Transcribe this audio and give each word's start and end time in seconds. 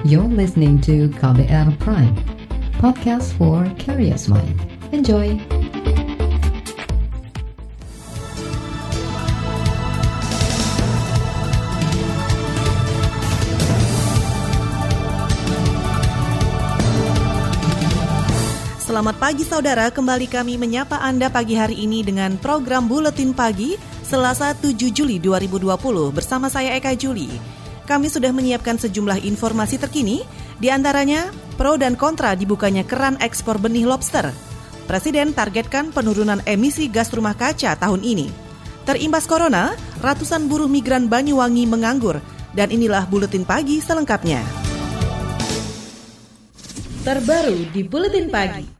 You're 0.00 0.24
listening 0.24 0.80
to 0.88 1.12
KBR 1.20 1.76
Prime, 1.76 2.16
podcast 2.80 3.36
for 3.36 3.68
curious 3.76 4.32
mind. 4.32 4.56
Enjoy! 4.96 5.36
Selamat 18.80 19.20
pagi 19.20 19.44
saudara, 19.44 19.92
kembali 19.92 20.32
kami 20.32 20.56
menyapa 20.56 20.96
Anda 21.04 21.28
pagi 21.28 21.60
hari 21.60 21.76
ini 21.76 22.00
dengan 22.00 22.40
program 22.40 22.88
Buletin 22.88 23.36
Pagi 23.36 23.76
Selasa 24.00 24.56
7 24.56 24.80
Juli 24.96 25.20
2020 25.20 25.68
bersama 26.08 26.48
saya 26.48 26.72
Eka 26.80 26.96
Juli. 26.96 27.59
Kami 27.90 28.06
sudah 28.06 28.30
menyiapkan 28.30 28.78
sejumlah 28.78 29.26
informasi 29.26 29.74
terkini, 29.74 30.22
di 30.62 30.70
antaranya 30.70 31.34
pro 31.58 31.74
dan 31.74 31.98
kontra 31.98 32.38
dibukanya 32.38 32.86
keran 32.86 33.18
ekspor 33.18 33.58
benih 33.58 33.82
lobster. 33.82 34.30
Presiden 34.86 35.34
targetkan 35.34 35.90
penurunan 35.90 36.38
emisi 36.46 36.86
gas 36.86 37.10
rumah 37.10 37.34
kaca 37.34 37.74
tahun 37.74 38.06
ini. 38.06 38.30
Terimbas 38.86 39.26
corona, 39.26 39.74
ratusan 39.98 40.46
buruh 40.46 40.70
migran 40.70 41.10
Banyuwangi 41.10 41.66
menganggur, 41.66 42.22
dan 42.54 42.70
inilah 42.70 43.10
Buletin 43.10 43.42
Pagi 43.42 43.82
selengkapnya. 43.82 44.38
Terbaru 47.02 47.74
di 47.74 47.82
Buletin 47.82 48.30
Pagi. 48.30 48.79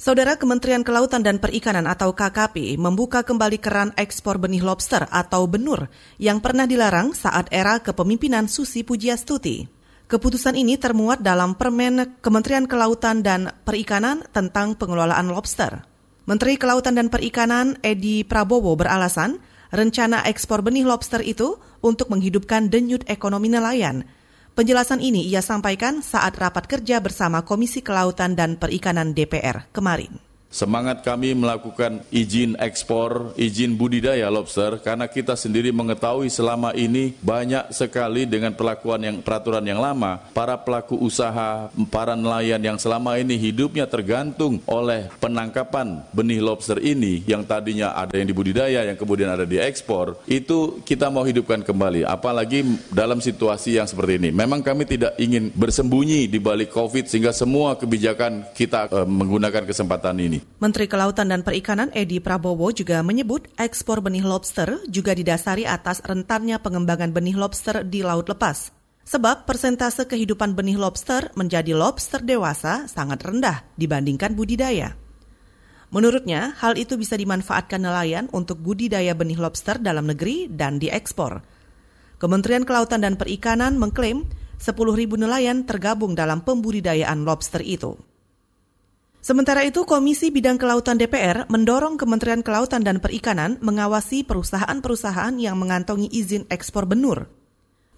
Saudara 0.00 0.40
Kementerian 0.40 0.80
Kelautan 0.80 1.20
dan 1.20 1.36
Perikanan 1.36 1.84
atau 1.84 2.16
KKP 2.16 2.80
membuka 2.80 3.20
kembali 3.20 3.60
keran 3.60 3.92
ekspor 4.00 4.40
benih 4.40 4.64
lobster 4.64 5.04
atau 5.12 5.44
benur 5.44 5.92
yang 6.16 6.40
pernah 6.40 6.64
dilarang 6.64 7.12
saat 7.12 7.52
era 7.52 7.84
kepemimpinan 7.84 8.48
Susi 8.48 8.80
Pujiastuti. 8.80 9.68
Keputusan 10.08 10.56
ini 10.56 10.80
termuat 10.80 11.20
dalam 11.20 11.52
Permen 11.52 12.16
Kementerian 12.24 12.64
Kelautan 12.64 13.20
dan 13.20 13.52
Perikanan 13.68 14.24
tentang 14.32 14.72
pengelolaan 14.72 15.28
lobster. 15.28 15.84
Menteri 16.24 16.56
Kelautan 16.56 16.96
dan 16.96 17.12
Perikanan 17.12 17.76
Edi 17.84 18.24
Prabowo 18.24 18.72
beralasan 18.80 19.36
rencana 19.68 20.24
ekspor 20.24 20.64
benih 20.64 20.88
lobster 20.88 21.20
itu 21.20 21.60
untuk 21.84 22.08
menghidupkan 22.08 22.72
denyut 22.72 23.04
ekonomi 23.04 23.52
nelayan– 23.52 24.08
Penjelasan 24.54 24.98
ini 24.98 25.26
ia 25.26 25.40
sampaikan 25.40 26.02
saat 26.02 26.34
rapat 26.36 26.66
kerja 26.66 26.98
bersama 26.98 27.46
Komisi 27.46 27.80
Kelautan 27.80 28.34
dan 28.34 28.58
Perikanan 28.58 29.14
DPR 29.14 29.70
kemarin. 29.70 30.29
Semangat 30.50 31.06
kami 31.06 31.30
melakukan 31.30 32.02
izin 32.10 32.58
ekspor, 32.58 33.38
izin 33.38 33.78
budidaya 33.78 34.26
lobster 34.26 34.82
karena 34.82 35.06
kita 35.06 35.38
sendiri 35.38 35.70
mengetahui 35.70 36.26
selama 36.26 36.74
ini 36.74 37.14
banyak 37.22 37.70
sekali 37.70 38.26
dengan 38.26 38.58
perlakuan 38.58 38.98
yang 38.98 39.16
peraturan 39.22 39.62
yang 39.62 39.78
lama, 39.78 40.18
para 40.34 40.58
pelaku 40.58 40.98
usaha, 40.98 41.70
para 41.86 42.18
nelayan 42.18 42.58
yang 42.58 42.74
selama 42.82 43.14
ini 43.22 43.38
hidupnya 43.38 43.86
tergantung 43.86 44.58
oleh 44.66 45.06
penangkapan 45.22 46.02
benih 46.10 46.42
lobster 46.42 46.82
ini 46.82 47.22
yang 47.30 47.46
tadinya 47.46 47.94
ada 47.94 48.18
yang 48.18 48.26
dibudidaya 48.26 48.90
yang 48.90 48.98
kemudian 48.98 49.30
ada 49.30 49.46
diekspor, 49.46 50.18
itu 50.26 50.82
kita 50.82 51.14
mau 51.14 51.22
hidupkan 51.22 51.62
kembali 51.62 52.02
apalagi 52.02 52.66
dalam 52.90 53.22
situasi 53.22 53.78
yang 53.78 53.86
seperti 53.86 54.18
ini. 54.18 54.30
Memang 54.34 54.66
kami 54.66 54.82
tidak 54.82 55.14
ingin 55.14 55.54
bersembunyi 55.54 56.26
di 56.26 56.42
balik 56.42 56.74
Covid 56.74 57.06
sehingga 57.06 57.30
semua 57.30 57.78
kebijakan 57.78 58.50
kita 58.50 58.90
uh, 58.90 59.06
menggunakan 59.06 59.62
kesempatan 59.62 60.18
ini. 60.18 60.39
Menteri 60.60 60.84
Kelautan 60.92 61.32
dan 61.32 61.40
Perikanan 61.40 61.88
Edi 61.96 62.20
Prabowo 62.20 62.68
juga 62.68 63.00
menyebut 63.00 63.48
ekspor 63.56 64.04
benih 64.04 64.20
lobster 64.20 64.76
juga 64.92 65.16
didasari 65.16 65.64
atas 65.64 66.04
rentannya 66.04 66.60
pengembangan 66.60 67.16
benih 67.16 67.32
lobster 67.32 67.80
di 67.80 68.04
laut 68.04 68.28
lepas. 68.28 68.68
Sebab 69.08 69.48
persentase 69.48 70.04
kehidupan 70.04 70.52
benih 70.52 70.76
lobster 70.76 71.32
menjadi 71.32 71.72
lobster 71.72 72.20
dewasa 72.20 72.84
sangat 72.86 73.24
rendah 73.24 73.64
dibandingkan 73.74 74.36
budidaya. 74.36 74.94
Menurutnya, 75.90 76.54
hal 76.62 76.78
itu 76.78 76.94
bisa 76.94 77.18
dimanfaatkan 77.18 77.82
nelayan 77.82 78.30
untuk 78.30 78.62
budidaya 78.62 79.10
benih 79.16 79.40
lobster 79.40 79.80
dalam 79.82 80.06
negeri 80.06 80.46
dan 80.46 80.78
diekspor. 80.78 81.42
Kementerian 82.20 82.68
Kelautan 82.68 83.02
dan 83.02 83.16
Perikanan 83.16 83.80
mengklaim 83.80 84.28
10.000 84.60 84.76
nelayan 85.16 85.64
tergabung 85.64 86.12
dalam 86.12 86.44
pembudidayaan 86.44 87.24
lobster 87.24 87.64
itu. 87.64 87.96
Sementara 89.20 89.60
itu, 89.68 89.84
Komisi 89.84 90.32
Bidang 90.32 90.56
Kelautan 90.56 90.96
DPR 90.96 91.44
mendorong 91.52 92.00
Kementerian 92.00 92.40
Kelautan 92.40 92.80
dan 92.80 93.04
Perikanan 93.04 93.60
mengawasi 93.60 94.24
perusahaan-perusahaan 94.24 95.36
yang 95.36 95.60
mengantongi 95.60 96.08
izin 96.08 96.48
ekspor 96.48 96.88
benur. 96.88 97.28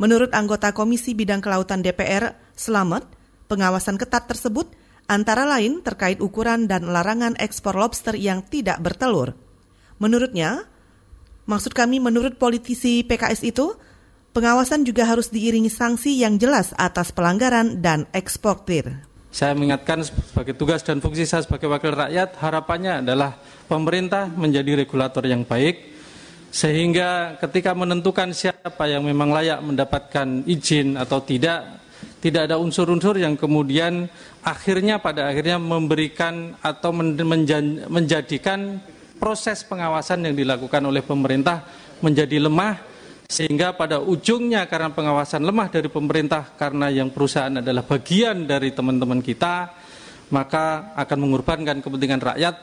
Menurut 0.03 0.35
anggota 0.35 0.75
Komisi 0.75 1.15
Bidang 1.15 1.39
Kelautan 1.39 1.79
DPR, 1.79 2.35
Selamat, 2.59 3.07
pengawasan 3.47 4.03
ketat 4.03 4.27
tersebut 4.27 4.75
antara 5.07 5.47
lain 5.47 5.79
terkait 5.87 6.19
ukuran 6.19 6.67
dan 6.67 6.91
larangan 6.91 7.39
ekspor 7.39 7.79
lobster 7.79 8.19
yang 8.19 8.43
tidak 8.43 8.83
bertelur. 8.83 9.39
Menurutnya, 10.03 10.67
maksud 11.47 11.71
kami 11.71 12.03
menurut 12.03 12.35
politisi 12.35 13.07
PKS 13.07 13.47
itu, 13.47 13.79
pengawasan 14.35 14.83
juga 14.83 15.07
harus 15.07 15.31
diiringi 15.31 15.71
sanksi 15.71 16.19
yang 16.19 16.35
jelas 16.43 16.75
atas 16.75 17.15
pelanggaran 17.15 17.79
dan 17.79 18.11
eksportir. 18.11 19.12
Saya 19.33 19.57
mengingatkan 19.57 20.05
sebagai 20.05 20.53
tugas 20.53 20.85
dan 20.85 21.01
fungsi 21.01 21.25
saya 21.25 21.41
sebagai 21.41 21.65
wakil 21.65 21.97
rakyat, 21.97 22.37
harapannya 22.37 23.01
adalah 23.01 23.33
pemerintah 23.65 24.29
menjadi 24.29 24.85
regulator 24.85 25.25
yang 25.25 25.49
baik, 25.49 25.89
sehingga 26.53 27.41
ketika 27.41 27.73
menentukan 27.73 28.37
siapa 28.37 28.85
yang 28.93 29.09
memang 29.09 29.33
layak 29.33 29.65
mendapatkan 29.65 30.45
izin 30.45 31.01
atau 31.01 31.25
tidak, 31.25 31.81
tidak 32.21 32.53
ada 32.53 32.61
unsur-unsur 32.61 33.17
yang 33.17 33.33
kemudian 33.41 34.05
akhirnya 34.45 35.01
pada 35.01 35.33
akhirnya 35.33 35.57
memberikan 35.57 36.53
atau 36.61 36.93
menjadikan 37.89 38.85
proses 39.17 39.65
pengawasan 39.65 40.29
yang 40.29 40.37
dilakukan 40.37 40.85
oleh 40.85 41.01
pemerintah 41.01 41.65
menjadi 42.05 42.37
lemah 42.37 42.92
sehingga 43.33 43.73
pada 43.73 43.97
ujungnya 43.97 44.69
karena 44.69 44.93
pengawasan 44.93 45.41
lemah 45.41 45.73
dari 45.73 45.89
pemerintah 45.89 46.53
karena 46.53 46.93
yang 46.93 47.09
perusahaan 47.09 47.65
adalah 47.65 47.81
bagian 47.81 48.45
dari 48.45 48.77
teman-teman 48.77 49.25
kita 49.25 49.73
maka 50.29 50.93
akan 50.93 51.19
mengorbankan 51.25 51.81
kepentingan 51.81 52.21
rakyat 52.21 52.55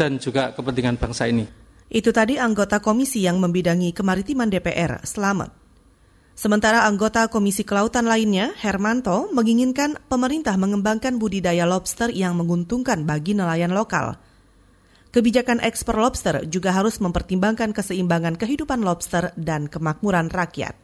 dan 0.00 0.16
juga 0.16 0.56
kepentingan 0.56 0.96
bangsa 0.96 1.28
ini. 1.28 1.44
Itu 1.92 2.16
tadi 2.16 2.40
anggota 2.40 2.80
komisi 2.80 3.28
yang 3.28 3.36
membidangi 3.44 3.92
kemaritiman 3.92 4.48
DPR, 4.48 5.04
Selamat. 5.04 5.52
Sementara 6.32 6.88
anggota 6.88 7.28
Komisi 7.28 7.68
Kelautan 7.68 8.08
lainnya, 8.08 8.56
Hermanto, 8.56 9.28
menginginkan 9.36 10.00
pemerintah 10.08 10.56
mengembangkan 10.56 11.20
budidaya 11.20 11.68
lobster 11.68 12.08
yang 12.08 12.32
menguntungkan 12.40 13.04
bagi 13.04 13.36
nelayan 13.36 13.76
lokal– 13.76 14.16
Kebijakan 15.10 15.58
ekspor 15.58 15.98
lobster 15.98 16.46
juga 16.46 16.70
harus 16.70 17.02
mempertimbangkan 17.02 17.74
keseimbangan 17.74 18.38
kehidupan 18.38 18.86
lobster 18.86 19.34
dan 19.34 19.66
kemakmuran 19.66 20.30
rakyat. 20.30 20.78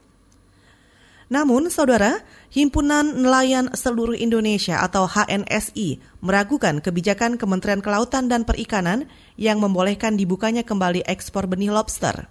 Namun, 1.26 1.70
saudara, 1.74 2.22
Himpunan 2.54 3.18
Nelayan 3.18 3.74
Seluruh 3.74 4.14
Indonesia 4.14 4.78
atau 4.78 5.10
HNSI 5.10 5.98
meragukan 6.22 6.78
kebijakan 6.78 7.34
Kementerian 7.34 7.82
Kelautan 7.82 8.30
dan 8.30 8.46
Perikanan 8.46 9.10
yang 9.34 9.58
membolehkan 9.58 10.14
dibukanya 10.14 10.62
kembali 10.62 11.02
ekspor 11.02 11.50
benih 11.50 11.74
lobster. 11.74 12.30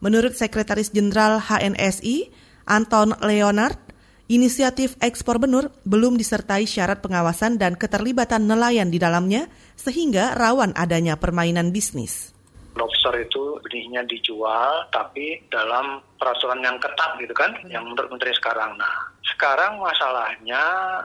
Menurut 0.00 0.32
Sekretaris 0.36 0.92
Jenderal 0.92 1.40
HNSI, 1.44 2.32
Anton 2.64 3.12
Leonard, 3.20 3.76
Inisiatif 4.24 4.96
ekspor 5.04 5.36
benur 5.36 5.68
belum 5.84 6.16
disertai 6.16 6.64
syarat 6.64 7.04
pengawasan 7.04 7.60
dan 7.60 7.76
keterlibatan 7.76 8.48
nelayan 8.48 8.88
di 8.88 8.96
dalamnya 8.96 9.52
sehingga 9.76 10.32
rawan 10.32 10.72
adanya 10.80 11.20
permainan 11.20 11.76
bisnis. 11.76 12.32
Lobster 12.72 13.12
itu 13.20 13.60
benihnya 13.60 14.00
dijual 14.08 14.88
tapi 14.88 15.44
dalam 15.52 16.00
peraturan 16.16 16.64
yang 16.64 16.80
ketat 16.80 17.20
gitu 17.20 17.36
kan, 17.36 17.52
yang 17.68 17.84
menurut 17.84 18.16
menteri 18.16 18.32
sekarang. 18.32 18.72
Nah, 18.80 19.12
sekarang 19.28 19.76
masalahnya 19.76 20.62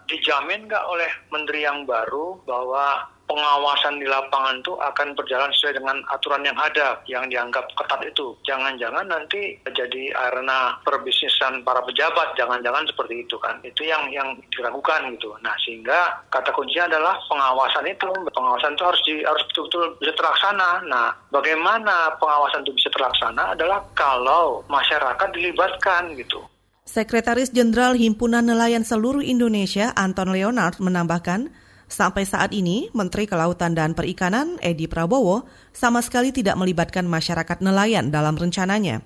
dijamin 0.07 0.63
nggak 0.71 0.85
oleh 0.87 1.11
menteri 1.27 1.67
yang 1.67 1.83
baru 1.83 2.39
bahwa 2.47 3.03
pengawasan 3.29 4.01
di 4.01 4.09
lapangan 4.09 4.57
itu 4.57 4.73
akan 4.73 5.13
berjalan 5.13 5.53
sesuai 5.53 5.77
dengan 5.77 6.01
aturan 6.09 6.41
yang 6.41 6.57
ada 6.57 6.97
yang 7.05 7.29
dianggap 7.29 7.69
ketat 7.77 8.01
itu. 8.01 8.33
Jangan-jangan 8.49 9.05
nanti 9.05 9.53
jadi 9.69 10.09
arena 10.17 10.81
perbisnisan 10.81 11.61
para 11.61 11.85
pejabat, 11.85 12.33
jangan-jangan 12.33 12.89
seperti 12.89 13.21
itu 13.29 13.37
kan. 13.37 13.61
Itu 13.61 13.85
yang 13.85 14.09
yang 14.09 14.33
diragukan 14.49 15.13
gitu. 15.13 15.37
Nah, 15.45 15.53
sehingga 15.61 16.25
kata 16.33 16.49
kuncinya 16.49 16.89
adalah 16.89 17.15
pengawasan 17.29 17.85
itu. 17.85 18.09
Pengawasan 18.33 18.73
itu 18.73 18.83
harus 18.83 19.01
di, 19.05 19.15
harus 19.21 19.43
betul-betul 19.53 19.83
bisa 20.01 20.13
terlaksana. 20.17 20.69
Nah, 20.89 21.13
bagaimana 21.29 22.17
pengawasan 22.17 22.65
itu 22.65 22.73
bisa 22.73 22.89
terlaksana 22.89 23.53
adalah 23.53 23.85
kalau 23.93 24.65
masyarakat 24.65 25.29
dilibatkan 25.37 26.17
gitu. 26.17 26.41
Sekretaris 26.89 27.53
Jenderal 27.53 27.93
Himpunan 27.93 28.41
Nelayan 28.41 28.81
Seluruh 28.81 29.21
Indonesia 29.21 29.93
Anton 29.93 30.33
Leonard 30.33 30.81
menambahkan, 30.81 31.53
Sampai 31.89 32.21
saat 32.29 32.53
ini, 32.53 32.93
Menteri 32.93 33.25
Kelautan 33.25 33.73
dan 33.73 33.97
Perikanan 33.97 34.61
Edi 34.61 34.85
Prabowo 34.85 35.49
sama 35.73 36.05
sekali 36.05 36.29
tidak 36.29 36.53
melibatkan 36.53 37.09
masyarakat 37.09 37.65
nelayan 37.65 38.13
dalam 38.13 38.37
rencananya. 38.37 39.01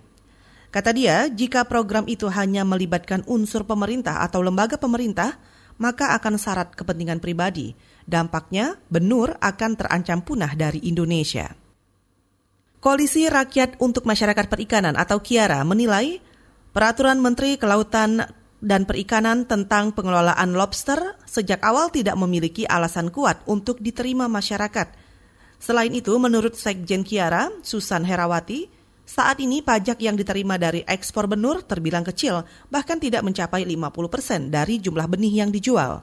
Kata 0.68 0.92
dia, 0.92 1.32
jika 1.32 1.64
program 1.64 2.04
itu 2.12 2.28
hanya 2.28 2.68
melibatkan 2.68 3.24
unsur 3.24 3.64
pemerintah 3.64 4.20
atau 4.20 4.44
lembaga 4.44 4.76
pemerintah, 4.76 5.40
maka 5.80 6.12
akan 6.12 6.36
syarat 6.36 6.76
kepentingan 6.76 7.24
pribadi. 7.24 7.72
Dampaknya, 8.04 8.76
benur 8.92 9.32
akan 9.40 9.72
terancam 9.80 10.20
punah 10.20 10.52
dari 10.52 10.84
Indonesia. 10.84 11.56
Koalisi 12.84 13.32
Rakyat 13.32 13.80
untuk 13.80 14.04
Masyarakat 14.04 14.52
Perikanan 14.52 15.00
atau 15.00 15.24
KIARA 15.24 15.64
menilai 15.64 16.20
peraturan 16.76 17.24
Menteri 17.24 17.56
Kelautan 17.56 18.43
dan 18.63 18.88
Perikanan 18.88 19.44
tentang 19.44 19.92
pengelolaan 19.92 20.56
lobster 20.56 21.19
sejak 21.27 21.60
awal 21.68 21.92
tidak 21.92 22.15
memiliki 22.15 22.63
alasan 22.63 23.12
kuat 23.12 23.44
untuk 23.44 23.83
diterima 23.83 24.31
masyarakat. 24.31 24.95
Selain 25.60 25.92
itu, 25.92 26.15
menurut 26.15 26.56
Sekjen 26.56 27.04
Kiara, 27.04 27.51
Susan 27.60 28.07
Herawati, 28.07 28.71
saat 29.04 29.44
ini 29.44 29.60
pajak 29.60 30.00
yang 30.00 30.15
diterima 30.15 30.56
dari 30.56 30.80
ekspor 30.88 31.27
benur 31.27 31.60
terbilang 31.68 32.07
kecil, 32.07 32.48
bahkan 32.71 33.04
tidak 33.04 33.27
mencapai 33.27 33.68
50 33.68 34.07
persen 34.07 34.48
dari 34.48 34.80
jumlah 34.80 35.07
benih 35.12 35.44
yang 35.44 35.51
dijual. 35.51 36.00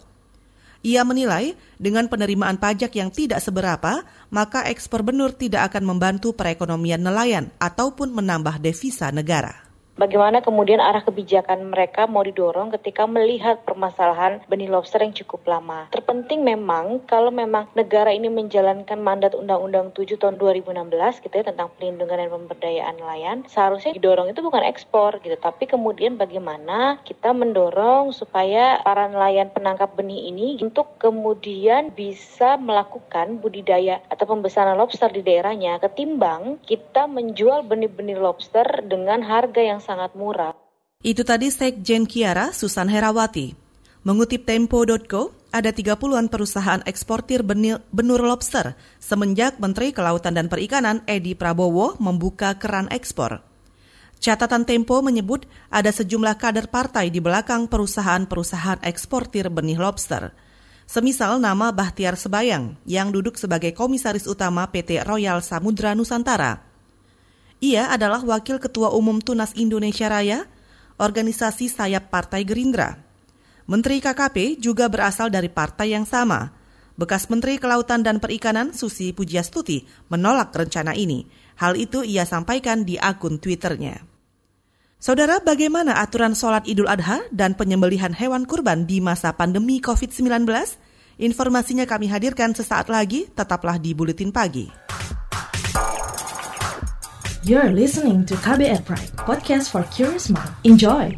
Ia 0.80 1.04
menilai 1.04 1.56
dengan 1.76 2.08
penerimaan 2.08 2.56
pajak 2.56 2.92
yang 2.96 3.12
tidak 3.12 3.40
seberapa, 3.40 4.04
maka 4.32 4.68
ekspor 4.68 5.04
benur 5.04 5.32
tidak 5.32 5.72
akan 5.72 5.96
membantu 5.96 6.32
perekonomian 6.32 7.04
nelayan 7.04 7.52
ataupun 7.60 8.12
menambah 8.12 8.60
devisa 8.64 9.12
negara 9.12 9.69
bagaimana 10.00 10.40
kemudian 10.40 10.80
arah 10.80 11.04
kebijakan 11.04 11.68
mereka 11.68 12.08
mau 12.08 12.24
didorong 12.24 12.72
ketika 12.80 13.04
melihat 13.04 13.60
permasalahan 13.68 14.40
benih 14.48 14.72
lobster 14.72 15.04
yang 15.04 15.12
cukup 15.12 15.44
lama. 15.44 15.92
Terpenting 15.92 16.40
memang 16.40 17.04
kalau 17.04 17.28
memang 17.28 17.68
negara 17.76 18.08
ini 18.08 18.32
menjalankan 18.32 18.96
mandat 18.96 19.36
Undang-Undang 19.36 19.92
7 19.92 20.16
tahun 20.16 20.40
2016 20.40 21.20
gitu 21.20 21.34
ya 21.36 21.44
tentang 21.44 21.68
pelindungan 21.76 22.16
dan 22.16 22.32
pemberdayaan 22.32 22.96
nelayan, 22.96 23.44
seharusnya 23.44 23.92
didorong 23.92 24.32
itu 24.32 24.40
bukan 24.40 24.64
ekspor 24.64 25.20
gitu, 25.20 25.36
tapi 25.36 25.68
kemudian 25.68 26.16
bagaimana 26.16 26.96
kita 27.04 27.36
mendorong 27.36 28.16
supaya 28.16 28.80
para 28.80 29.04
nelayan 29.12 29.52
penangkap 29.52 29.92
benih 29.92 30.32
ini 30.32 30.56
untuk 30.64 30.96
kemudian 30.96 31.92
bisa 31.92 32.56
melakukan 32.56 33.42
budidaya 33.42 34.00
atau 34.08 34.24
pembesaran 34.24 34.80
lobster 34.80 35.12
di 35.12 35.20
daerahnya 35.20 35.76
ketimbang 35.82 36.56
kita 36.64 37.04
menjual 37.04 37.66
benih-benih 37.66 38.16
lobster 38.16 38.64
dengan 38.86 39.20
harga 39.26 39.60
yang 39.60 39.82
sangat 39.90 40.14
murah. 40.14 40.54
Itu 41.02 41.26
tadi 41.26 41.50
Sekjen 41.50 42.06
Kiara 42.06 42.54
Susan 42.54 42.86
Herawati. 42.86 43.58
Mengutip 44.06 44.46
Tempo.co, 44.46 45.34
ada 45.50 45.74
30-an 45.74 46.30
perusahaan 46.30 46.80
eksportir 46.86 47.42
benur 47.90 48.22
lobster 48.22 48.78
semenjak 49.02 49.58
Menteri 49.58 49.90
Kelautan 49.90 50.38
dan 50.38 50.46
Perikanan 50.46 51.02
Edi 51.10 51.34
Prabowo 51.34 51.98
membuka 51.98 52.56
keran 52.56 52.86
ekspor. 52.88 53.42
Catatan 54.20 54.68
Tempo 54.68 55.00
menyebut 55.00 55.48
ada 55.72 55.88
sejumlah 55.88 56.36
kader 56.36 56.68
partai 56.68 57.08
di 57.08 57.20
belakang 57.24 57.66
perusahaan-perusahaan 57.68 58.84
eksportir 58.84 59.48
benih 59.48 59.80
lobster. 59.80 60.32
Semisal 60.84 61.40
nama 61.40 61.72
Bahtiar 61.72 62.20
Sebayang 62.20 62.76
yang 62.84 63.12
duduk 63.12 63.40
sebagai 63.40 63.72
komisaris 63.72 64.28
utama 64.28 64.68
PT 64.68 65.00
Royal 65.04 65.40
Samudra 65.40 65.96
Nusantara. 65.96 66.69
Ia 67.60 67.92
adalah 67.92 68.24
Wakil 68.24 68.56
Ketua 68.56 68.96
Umum 68.96 69.20
Tunas 69.20 69.52
Indonesia 69.52 70.08
Raya, 70.08 70.48
organisasi 70.96 71.68
sayap 71.68 72.08
Partai 72.08 72.48
Gerindra. 72.48 72.96
Menteri 73.68 74.00
KKP 74.00 74.56
juga 74.56 74.88
berasal 74.88 75.28
dari 75.28 75.52
partai 75.52 75.92
yang 75.92 76.08
sama. 76.08 76.56
Bekas 76.96 77.28
Menteri 77.28 77.60
Kelautan 77.60 78.00
dan 78.00 78.16
Perikanan 78.16 78.72
Susi 78.72 79.12
Pujiastuti 79.12 79.84
menolak 80.08 80.56
rencana 80.56 80.96
ini. 80.96 81.28
Hal 81.60 81.76
itu 81.76 82.00
ia 82.00 82.24
sampaikan 82.24 82.88
di 82.88 82.96
akun 82.96 83.36
Twitternya. 83.36 84.08
Saudara, 84.96 85.40
bagaimana 85.40 86.00
aturan 86.00 86.32
sholat 86.32 86.64
Idul 86.64 86.88
Adha 86.88 87.24
dan 87.28 87.56
penyembelihan 87.56 88.16
hewan 88.16 88.48
kurban 88.48 88.88
di 88.88 89.04
masa 89.04 89.36
pandemi 89.36 89.84
COVID-19? 89.84 90.48
Informasinya 91.20 91.84
kami 91.84 92.08
hadirkan 92.08 92.56
sesaat 92.56 92.88
lagi, 92.88 93.28
tetaplah 93.32 93.76
di 93.76 93.92
Buletin 93.92 94.32
Pagi. 94.32 94.68
You're 97.40 97.72
listening 97.72 98.28
to 98.28 98.36
KBR 98.36 98.84
Pride, 98.84 99.16
podcast 99.16 99.72
for 99.72 99.80
curious 99.88 100.28
mind. 100.28 100.52
Enjoy! 100.60 101.16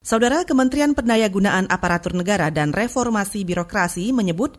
Saudara 0.00 0.48
Kementerian 0.48 0.96
Pendayagunaan 0.96 1.68
Aparatur 1.68 2.16
Negara 2.16 2.48
dan 2.48 2.72
Reformasi 2.72 3.44
Birokrasi 3.44 4.16
menyebut 4.16 4.56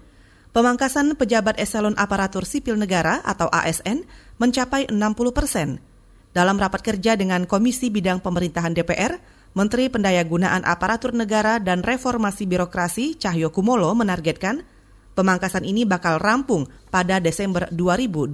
Pemangkasan 0.55 1.19
pejabat 1.19 1.59
eselon 1.59 1.99
aparatur 1.99 2.47
sipil 2.47 2.79
negara 2.79 3.19
atau 3.27 3.51
ASN 3.51 4.07
mencapai 4.39 4.87
60 4.87 5.35
persen. 5.35 5.83
Dalam 6.31 6.55
rapat 6.55 6.79
kerja 6.79 7.19
dengan 7.19 7.43
Komisi 7.43 7.91
Bidang 7.91 8.23
Pemerintahan 8.23 8.71
DPR, 8.71 9.19
Menteri 9.51 9.91
Pendayagunaan 9.91 10.63
Aparatur 10.63 11.11
Negara 11.11 11.59
dan 11.59 11.83
Reformasi 11.83 12.47
Birokrasi 12.47 13.19
Cahyo 13.19 13.51
Kumolo 13.51 13.91
menargetkan 13.99 14.63
pemangkasan 15.11 15.67
ini 15.67 15.83
bakal 15.83 16.23
rampung 16.23 16.71
pada 16.87 17.19
Desember 17.19 17.67
2020 17.75 18.31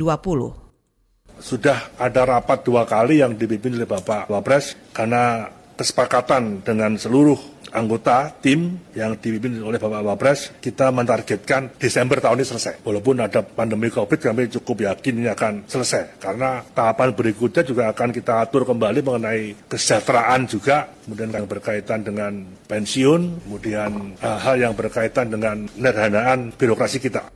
sudah 1.42 1.98
ada 1.98 2.22
rapat 2.22 2.62
dua 2.62 2.86
kali 2.86 3.18
yang 3.26 3.34
dipimpin 3.34 3.74
oleh 3.74 3.90
Bapak 3.90 4.30
Wapres 4.30 4.78
karena 4.94 5.50
kesepakatan 5.74 6.62
dengan 6.62 6.94
seluruh 7.02 7.61
anggota 7.72 8.30
tim 8.44 8.78
yang 8.94 9.16
dipimpin 9.18 9.58
oleh 9.64 9.80
Bapak 9.80 10.04
Wapres, 10.04 10.40
kita 10.60 10.92
mentargetkan 10.92 11.76
Desember 11.80 12.20
tahun 12.20 12.44
ini 12.44 12.48
selesai. 12.48 12.74
Walaupun 12.84 13.24
ada 13.24 13.42
pandemi 13.42 13.88
COVID, 13.88 14.20
kami 14.20 14.52
cukup 14.62 14.88
yakin 14.92 15.24
ini 15.24 15.30
akan 15.32 15.66
selesai. 15.66 16.20
Karena 16.20 16.62
tahapan 16.62 17.16
berikutnya 17.16 17.64
juga 17.64 17.90
akan 17.92 18.12
kita 18.12 18.44
atur 18.44 18.68
kembali 18.68 19.00
mengenai 19.02 19.68
kesejahteraan 19.72 20.48
juga, 20.48 20.92
kemudian 21.08 21.32
yang 21.32 21.48
berkaitan 21.48 22.04
dengan 22.04 22.44
pensiun, 22.68 23.48
kemudian 23.48 24.20
hal-hal 24.20 24.56
yang 24.70 24.74
berkaitan 24.76 25.32
dengan 25.32 25.66
penyederhanaan 25.72 26.52
birokrasi 26.56 27.00
kita. 27.00 27.32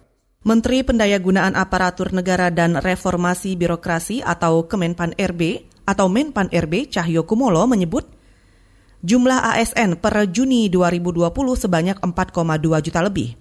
Menteri 0.45 0.85
Pendayagunaan 0.85 1.57
Aparatur 1.57 2.13
Negara 2.13 2.53
dan 2.53 2.77
Reformasi 2.77 3.57
Birokrasi 3.57 4.21
atau 4.21 4.69
Kemenpan 4.69 5.17
RB 5.17 5.65
atau 5.89 6.05
Menpan 6.05 6.53
RB 6.53 6.93
Cahyo 6.93 7.25
Kumolo 7.25 7.65
menyebut 7.65 8.05
Jumlah 9.05 9.53
ASN 9.53 10.01
per 10.01 10.17
Juni 10.33 10.65
2020 10.65 11.29
sebanyak 11.53 12.01
4,2 12.01 12.81
juta 12.89 13.05
lebih. 13.05 13.37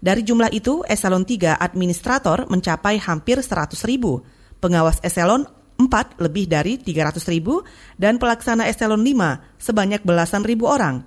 Dari 0.00 0.24
jumlah 0.24 0.48
itu, 0.56 0.80
eselon 0.88 1.28
3 1.28 1.60
administrator 1.60 2.48
mencapai 2.48 2.96
hampir 2.96 3.36
100 3.44 3.76
ribu, 3.84 4.24
pengawas 4.64 5.04
eselon 5.04 5.44
4 5.76 6.16
lebih 6.16 6.48
dari 6.48 6.80
300 6.80 7.28
ribu, 7.28 7.60
dan 8.00 8.16
pelaksana 8.16 8.64
eselon 8.72 9.04
5 9.04 9.60
sebanyak 9.60 10.00
belasan 10.00 10.48
ribu 10.48 10.64
orang. 10.64 11.04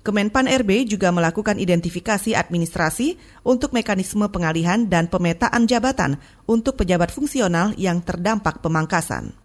Kemenpan 0.00 0.48
RB 0.48 0.88
juga 0.88 1.12
melakukan 1.12 1.60
identifikasi 1.60 2.32
administrasi 2.32 3.20
untuk 3.44 3.76
mekanisme 3.76 4.32
pengalihan 4.32 4.88
dan 4.88 5.12
pemetaan 5.12 5.68
jabatan 5.68 6.16
untuk 6.48 6.80
pejabat 6.80 7.12
fungsional 7.12 7.76
yang 7.76 8.00
terdampak 8.00 8.64
pemangkasan. 8.64 9.36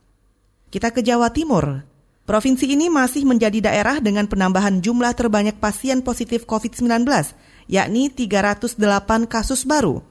Kita 0.71 0.95
ke 0.95 1.03
Jawa 1.03 1.35
Timur. 1.35 1.96
Provinsi 2.27 2.75
ini 2.75 2.91
masih 2.91 3.23
menjadi 3.23 3.71
daerah 3.71 4.03
dengan 4.03 4.27
penambahan 4.27 4.83
jumlah 4.83 5.15
terbanyak 5.15 5.63
pasien 5.63 6.03
positif 6.03 6.43
COVID-19, 6.43 7.07
yakni 7.71 8.11
308 8.11 9.31
kasus 9.31 9.63
baru. 9.63 10.03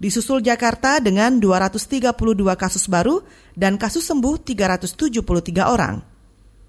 Disusul 0.00 0.40
Jakarta 0.40 1.04
dengan 1.04 1.36
232 1.36 2.16
kasus 2.56 2.88
baru 2.88 3.20
dan 3.52 3.76
kasus 3.76 4.08
sembuh 4.08 4.40
373 4.40 5.20
orang. 5.68 6.00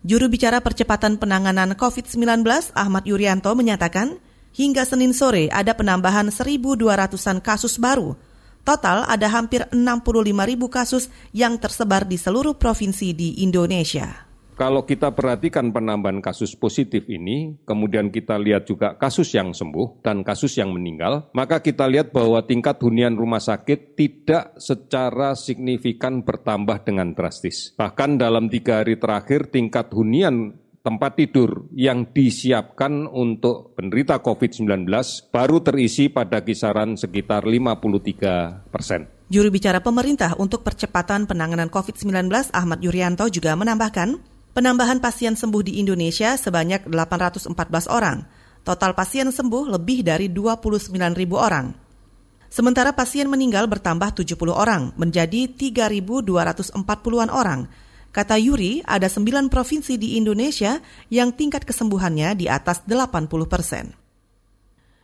Juru 0.04 0.28
bicara 0.28 0.60
percepatan 0.60 1.16
penanganan 1.16 1.72
COVID-19 1.72 2.44
Ahmad 2.76 3.08
Yuryanto 3.08 3.56
menyatakan, 3.56 4.20
hingga 4.52 4.84
Senin 4.84 5.16
sore 5.16 5.48
ada 5.56 5.72
penambahan 5.72 6.28
1.200-an 6.28 7.40
kasus 7.40 7.80
baru. 7.80 8.20
Total 8.68 9.08
ada 9.08 9.32
hampir 9.32 9.64
65 9.72 10.52
ribu 10.52 10.68
kasus 10.68 11.08
yang 11.32 11.56
tersebar 11.56 12.04
di 12.04 12.20
seluruh 12.20 12.60
provinsi 12.60 13.16
di 13.16 13.40
Indonesia. 13.40 14.31
Kalau 14.56 14.86
kita 14.86 15.16
perhatikan 15.16 15.74
penambahan 15.74 16.22
kasus 16.22 16.54
positif 16.54 17.10
ini, 17.10 17.58
kemudian 17.66 18.14
kita 18.14 18.38
lihat 18.38 18.70
juga 18.70 18.94
kasus 18.94 19.32
yang 19.34 19.56
sembuh 19.56 20.06
dan 20.06 20.22
kasus 20.22 20.60
yang 20.60 20.76
meninggal, 20.76 21.32
maka 21.34 21.64
kita 21.64 21.90
lihat 21.90 22.14
bahwa 22.14 22.44
tingkat 22.46 22.78
hunian 22.84 23.18
rumah 23.18 23.42
sakit 23.42 23.98
tidak 23.98 24.54
secara 24.62 25.34
signifikan 25.34 26.22
bertambah 26.22 26.84
dengan 26.86 27.18
drastis. 27.18 27.74
Bahkan 27.80 28.22
dalam 28.22 28.52
tiga 28.52 28.86
hari 28.86 29.02
terakhir, 29.02 29.50
tingkat 29.50 29.90
hunian 29.96 30.62
tempat 30.82 31.14
tidur 31.14 31.70
yang 31.78 32.10
disiapkan 32.10 33.06
untuk 33.06 33.78
penderita 33.78 34.18
COVID-19 34.20 34.90
baru 35.30 35.58
terisi 35.62 36.10
pada 36.10 36.42
kisaran 36.42 36.98
sekitar 36.98 37.46
53 37.46 38.74
persen. 38.74 39.06
Juru 39.32 39.48
bicara 39.48 39.80
pemerintah 39.80 40.36
untuk 40.42 40.66
percepatan 40.66 41.24
penanganan 41.24 41.72
COVID-19 41.72 42.52
Ahmad 42.52 42.84
Yuryanto 42.84 43.32
juga 43.32 43.56
menambahkan, 43.56 44.20
penambahan 44.52 45.00
pasien 45.04 45.36
sembuh 45.36 45.64
di 45.64 45.80
Indonesia 45.80 46.36
sebanyak 46.36 46.88
814 46.88 47.52
orang. 47.92 48.24
Total 48.62 48.94
pasien 48.94 49.28
sembuh 49.34 49.74
lebih 49.74 50.06
dari 50.06 50.30
29 50.30 50.94
ribu 51.18 51.36
orang. 51.42 51.74
Sementara 52.52 52.92
pasien 52.92 53.32
meninggal 53.32 53.66
bertambah 53.72 54.12
70 54.22 54.36
orang, 54.52 54.92
menjadi 55.00 55.48
3.240-an 55.56 57.32
orang. 57.32 57.72
Kata 58.12 58.36
Yuri, 58.36 58.84
ada 58.84 59.08
9 59.08 59.48
provinsi 59.48 59.96
di 59.96 60.20
Indonesia 60.20 60.84
yang 61.08 61.32
tingkat 61.32 61.64
kesembuhannya 61.64 62.36
di 62.36 62.52
atas 62.52 62.84
80 62.84 63.48
persen. 63.48 63.96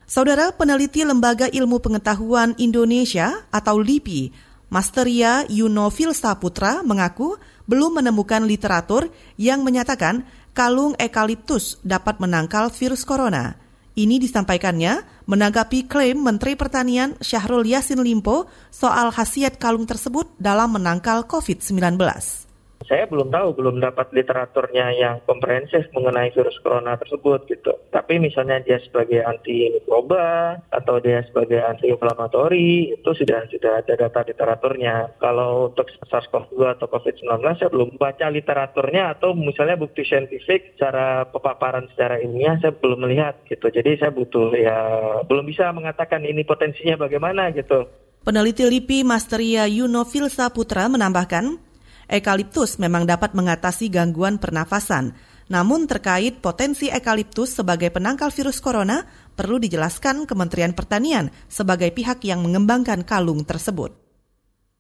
Saudara 0.04 0.52
peneliti 0.52 1.08
Lembaga 1.08 1.48
Ilmu 1.48 1.80
Pengetahuan 1.80 2.52
Indonesia 2.60 3.48
atau 3.48 3.80
LIPI, 3.80 4.32
Masteria 4.68 5.48
Yunofil 5.48 6.12
Saputra 6.12 6.84
mengaku 6.84 7.40
belum 7.68 8.00
menemukan 8.02 8.48
literatur 8.48 9.12
yang 9.36 9.62
menyatakan 9.62 10.24
kalung 10.56 10.96
ekaliptus 10.98 11.78
dapat 11.86 12.18
menangkal 12.18 12.72
virus 12.74 13.04
corona. 13.04 13.60
Ini 13.98 14.22
disampaikannya 14.22 15.26
menanggapi 15.26 15.90
klaim 15.90 16.22
Menteri 16.22 16.56
Pertanian 16.56 17.18
Syahrul 17.20 17.66
Yassin 17.66 18.02
Limpo 18.02 18.48
soal 18.72 19.10
khasiat 19.12 19.60
kalung 19.60 19.90
tersebut 19.90 20.32
dalam 20.40 20.78
menangkal 20.78 21.26
COVID-19. 21.26 22.47
Saya 22.86 23.10
belum 23.10 23.34
tahu, 23.34 23.58
belum 23.58 23.82
dapat 23.82 24.14
literaturnya 24.14 24.94
yang 24.94 25.16
komprehensif 25.26 25.90
mengenai 25.92 26.30
virus 26.32 26.56
corona 26.62 26.94
tersebut 26.96 27.50
gitu. 27.50 27.74
Tapi 27.90 28.22
misalnya 28.22 28.62
dia 28.62 28.78
sebagai 28.86 29.26
anti 29.26 29.74
mikroba 29.74 30.56
atau 30.70 31.02
dia 31.02 31.26
sebagai 31.26 31.58
anti 31.66 31.90
inflamatori 31.90 32.94
itu 32.94 33.10
sudah 33.12 33.50
sudah 33.50 33.82
ada 33.82 33.94
data 33.98 34.22
literaturnya. 34.24 35.18
Kalau 35.18 35.74
untuk 35.74 35.90
SARS-CoV-2 36.08 36.78
atau 36.78 36.88
COVID-19 36.88 37.28
saya 37.58 37.70
belum 37.74 37.98
baca 37.98 38.30
literaturnya 38.30 39.18
atau 39.18 39.34
misalnya 39.34 39.76
bukti 39.76 40.06
saintifik 40.06 40.78
secara 40.78 41.28
pepaparan 41.28 41.90
secara 41.92 42.22
ilmiah 42.22 42.62
saya 42.62 42.72
belum 42.78 43.04
melihat 43.04 43.42
gitu. 43.50 43.68
Jadi 43.68 44.00
saya 44.00 44.14
butuh 44.14 44.54
ya 44.56 44.78
belum 45.26 45.44
bisa 45.50 45.74
mengatakan 45.74 46.24
ini 46.24 46.46
potensinya 46.48 47.04
bagaimana 47.04 47.50
gitu. 47.52 47.90
Peneliti 48.28 48.68
LIPI 48.68 49.08
Masteria 49.08 49.64
Yuno 49.72 50.04
Filsa 50.04 50.52
Putra 50.52 50.92
menambahkan, 50.92 51.67
Ekaliptus 52.08 52.80
memang 52.80 53.04
dapat 53.04 53.36
mengatasi 53.36 53.92
gangguan 53.92 54.40
pernafasan. 54.40 55.12
Namun 55.48 55.88
terkait 55.88 56.44
potensi 56.44 56.92
ekaliptus 56.92 57.56
sebagai 57.56 57.88
penangkal 57.92 58.32
virus 58.32 58.60
corona, 58.60 59.04
perlu 59.36 59.60
dijelaskan 59.60 60.28
Kementerian 60.28 60.76
Pertanian 60.76 61.32
sebagai 61.48 61.92
pihak 61.92 62.24
yang 62.28 62.44
mengembangkan 62.44 63.04
kalung 63.08 63.48
tersebut. 63.48 63.96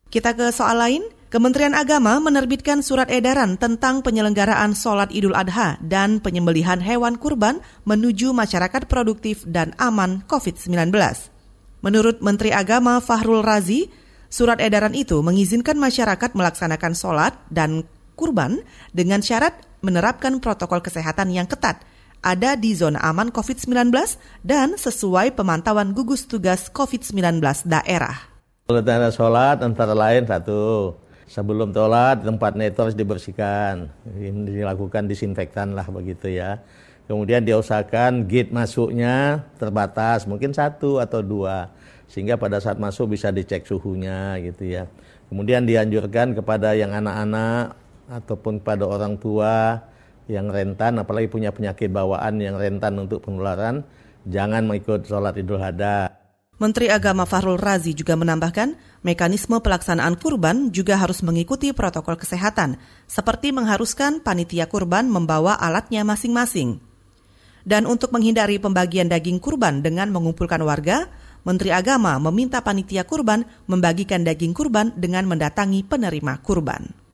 Kita 0.07 0.35
ke 0.35 0.51
soal 0.55 0.79
lain, 0.79 1.03
Kementerian 1.27 1.75
Agama 1.75 2.23
menerbitkan 2.23 2.79
surat 2.79 3.11
edaran 3.11 3.59
tentang 3.59 3.99
penyelenggaraan 3.99 4.71
sholat 4.71 5.11
Idul 5.11 5.35
Adha 5.35 5.75
dan 5.83 6.23
penyembelihan 6.23 6.79
hewan 6.79 7.19
kurban 7.19 7.59
menuju 7.83 8.31
masyarakat 8.31 8.87
produktif 8.87 9.43
dan 9.43 9.75
aman 9.75 10.23
COVID-19. 10.31 10.95
Menurut 11.83 12.23
Menteri 12.23 12.55
Agama 12.55 13.03
Fahrul 13.03 13.43
Razi, 13.43 13.91
Surat 14.27 14.59
edaran 14.59 14.91
itu 14.91 15.23
mengizinkan 15.23 15.79
masyarakat 15.79 16.35
melaksanakan 16.35 16.93
sholat 16.93 17.33
dan 17.47 17.87
kurban 18.19 18.59
dengan 18.91 19.23
syarat 19.23 19.55
menerapkan 19.79 20.43
protokol 20.43 20.83
kesehatan 20.83 21.31
yang 21.31 21.47
ketat, 21.47 21.79
ada 22.19 22.59
di 22.59 22.73
zona 22.75 22.99
aman 23.07 23.31
COVID-19 23.31 23.93
dan 24.43 24.75
sesuai 24.75 25.37
pemantauan 25.37 25.95
gugus 25.95 26.27
tugas 26.27 26.67
COVID-19 26.73 27.39
daerah. 27.69 28.17
Tanda 28.67 29.15
sholat 29.15 29.63
antara 29.63 29.95
lain 29.95 30.27
satu, 30.27 30.91
sebelum 31.31 31.71
sholat 31.71 32.19
tempat 32.25 32.51
itu 32.59 32.79
harus 32.83 32.97
dibersihkan, 32.99 33.87
dilakukan 34.43 35.07
disinfektan 35.07 35.71
lah 35.71 35.87
begitu 35.87 36.27
ya. 36.35 36.59
Kemudian 37.07 37.47
diusahakan 37.47 38.27
gate 38.27 38.51
masuknya 38.51 39.47
terbatas, 39.55 40.27
mungkin 40.27 40.51
satu 40.51 40.99
atau 40.99 41.23
dua 41.23 41.71
sehingga 42.07 42.39
pada 42.39 42.57
saat 42.63 42.79
masuk 42.79 43.13
bisa 43.15 43.29
dicek 43.31 43.67
suhunya 43.67 44.39
gitu 44.41 44.63
ya. 44.67 44.87
Kemudian 45.27 45.67
dianjurkan 45.67 46.33
kepada 46.33 46.71
yang 46.73 46.95
anak-anak 46.95 47.75
ataupun 48.07 48.63
kepada 48.63 48.87
orang 48.87 49.19
tua 49.19 49.83
yang 50.31 50.47
rentan, 50.51 50.99
apalagi 50.99 51.27
punya 51.27 51.51
penyakit 51.51 51.91
bawaan 51.91 52.39
yang 52.39 52.55
rentan 52.55 52.95
untuk 52.99 53.23
penularan, 53.23 53.83
jangan 54.27 54.63
mengikut 54.67 55.07
sholat 55.07 55.35
idul 55.39 55.59
adha. 55.59 56.11
Menteri 56.57 56.89
Agama 56.89 57.29
Fahrul 57.29 57.61
Razi 57.61 57.93
juga 57.93 58.17
menambahkan, 58.17 58.73
mekanisme 59.05 59.61
pelaksanaan 59.61 60.17
kurban 60.17 60.73
juga 60.73 60.97
harus 60.97 61.21
mengikuti 61.21 61.69
protokol 61.69 62.17
kesehatan, 62.17 62.81
seperti 63.05 63.53
mengharuskan 63.53 64.25
panitia 64.25 64.65
kurban 64.65 65.05
membawa 65.05 65.53
alatnya 65.53 66.01
masing-masing. 66.01 66.81
Dan 67.61 67.85
untuk 67.85 68.09
menghindari 68.09 68.57
pembagian 68.57 69.05
daging 69.05 69.37
kurban 69.37 69.85
dengan 69.85 70.09
mengumpulkan 70.09 70.63
warga, 70.65 71.11
Menteri 71.47 71.71
Agama 71.71 72.19
meminta 72.19 72.59
panitia 72.59 73.07
kurban 73.07 73.47
membagikan 73.71 74.27
daging 74.27 74.51
kurban 74.51 74.91
dengan 74.99 75.23
mendatangi 75.23 75.87
penerima 75.87 76.43
kurban. 76.43 77.07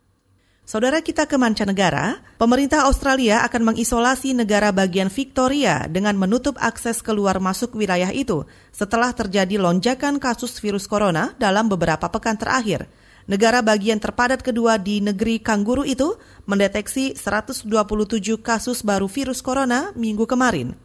Saudara 0.64 1.04
kita 1.04 1.28
ke 1.30 1.36
mancanegara, 1.38 2.24
pemerintah 2.40 2.88
Australia 2.88 3.46
akan 3.46 3.76
mengisolasi 3.76 4.34
negara 4.34 4.74
bagian 4.74 5.12
Victoria 5.12 5.86
dengan 5.92 6.18
menutup 6.18 6.56
akses 6.58 7.04
keluar 7.04 7.38
masuk 7.38 7.78
wilayah 7.78 8.10
itu 8.10 8.48
setelah 8.74 9.14
terjadi 9.14 9.60
lonjakan 9.60 10.18
kasus 10.18 10.58
virus 10.58 10.90
corona 10.90 11.36
dalam 11.38 11.70
beberapa 11.70 12.10
pekan 12.10 12.40
terakhir. 12.40 12.90
Negara 13.28 13.60
bagian 13.60 14.00
terpadat 14.00 14.40
kedua 14.40 14.80
di 14.80 15.04
negeri 15.04 15.44
kanguru 15.44 15.84
itu 15.84 16.16
mendeteksi 16.48 17.14
127 17.16 17.68
kasus 18.40 18.88
baru 18.88 19.12
virus 19.12 19.44
corona 19.44 19.92
minggu 20.00 20.24
kemarin. 20.24 20.80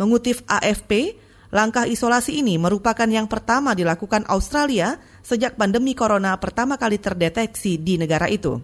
Mengutip 0.00 0.40
AFP, 0.48 1.20
Langkah 1.52 1.84
isolasi 1.84 2.40
ini 2.40 2.56
merupakan 2.56 3.04
yang 3.04 3.28
pertama 3.28 3.76
dilakukan 3.76 4.24
Australia 4.32 4.96
sejak 5.20 5.60
pandemi 5.60 5.92
corona 5.92 6.32
pertama 6.40 6.80
kali 6.80 6.96
terdeteksi 6.96 7.76
di 7.76 8.00
negara 8.00 8.24
itu. 8.32 8.56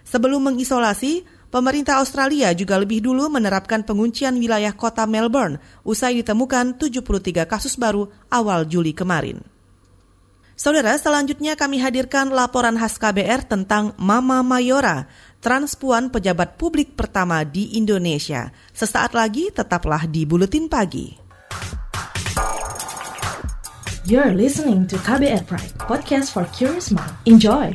Sebelum 0.00 0.48
mengisolasi, 0.48 1.28
pemerintah 1.52 2.00
Australia 2.00 2.56
juga 2.56 2.80
lebih 2.80 3.04
dulu 3.04 3.28
menerapkan 3.28 3.84
penguncian 3.84 4.40
wilayah 4.40 4.72
kota 4.72 5.04
Melbourne 5.04 5.60
usai 5.84 6.16
ditemukan 6.24 6.80
73 6.80 7.44
kasus 7.44 7.76
baru 7.76 8.08
awal 8.32 8.64
Juli 8.64 8.96
kemarin. 8.96 9.44
Saudara, 10.56 10.96
selanjutnya 10.96 11.52
kami 11.52 11.84
hadirkan 11.84 12.32
laporan 12.32 12.80
khas 12.80 12.96
KBR 12.96 13.44
tentang 13.44 13.92
Mama 14.00 14.40
Mayora, 14.40 15.04
transpuan 15.44 16.08
pejabat 16.08 16.56
publik 16.56 16.96
pertama 16.96 17.44
di 17.44 17.76
Indonesia. 17.76 18.48
Sesaat 18.72 19.12
lagi 19.12 19.52
tetaplah 19.52 20.08
di 20.08 20.24
Buletin 20.24 20.72
Pagi. 20.72 21.25
You're 24.06 24.38
listening 24.38 24.86
to 24.94 25.02
KBR 25.02 25.50
Pride, 25.50 25.74
podcast 25.82 26.30
for 26.30 26.46
curious 26.54 26.94
mind. 26.94 27.10
Enjoy! 27.26 27.74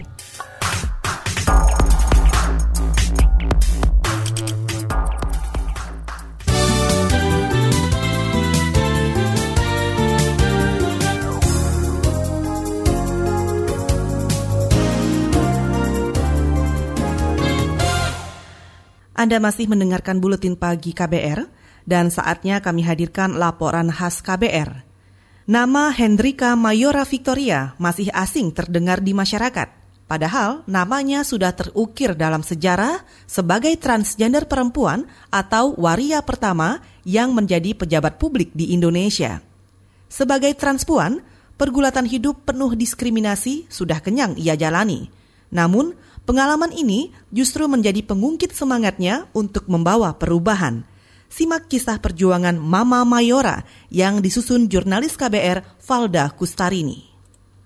Anda 19.19 19.43
masih 19.43 19.67
mendengarkan 19.67 20.23
buletin 20.23 20.55
pagi 20.55 20.95
KBR 20.95 21.43
dan 21.83 22.07
saatnya 22.07 22.63
kami 22.63 22.87
hadirkan 22.87 23.35
laporan 23.35 23.91
khas 23.91 24.23
KBR. 24.23 24.90
Nama 25.51 25.91
Hendrika 25.91 26.55
Mayora 26.55 27.03
Victoria 27.03 27.75
masih 27.75 28.07
asing 28.15 28.55
terdengar 28.55 29.03
di 29.03 29.11
masyarakat. 29.11 29.67
Padahal 30.07 30.63
namanya 30.63 31.27
sudah 31.27 31.51
terukir 31.51 32.15
dalam 32.15 32.39
sejarah 32.39 33.03
sebagai 33.27 33.75
transgender 33.75 34.47
perempuan 34.47 35.03
atau 35.27 35.75
waria 35.75 36.23
pertama 36.23 36.79
yang 37.03 37.35
menjadi 37.35 37.75
pejabat 37.75 38.15
publik 38.15 38.55
di 38.55 38.71
Indonesia. 38.71 39.43
Sebagai 40.07 40.55
transpuan, 40.55 41.19
pergulatan 41.59 42.07
hidup 42.07 42.47
penuh 42.47 42.71
diskriminasi 42.71 43.67
sudah 43.67 43.99
kenyang 43.99 44.39
ia 44.39 44.55
jalani. 44.55 45.11
Namun, 45.51 45.99
pengalaman 46.23 46.71
ini 46.71 47.11
justru 47.27 47.67
menjadi 47.67 47.99
pengungkit 48.07 48.55
semangatnya 48.55 49.27
untuk 49.35 49.67
membawa 49.67 50.15
perubahan– 50.15 50.87
simak 51.31 51.71
kisah 51.71 52.03
perjuangan 52.03 52.59
Mama 52.59 53.07
Mayora 53.07 53.63
yang 53.87 54.19
disusun 54.19 54.67
jurnalis 54.67 55.15
KBR 55.15 55.79
Valda 55.79 56.27
Kustarini. 56.35 57.07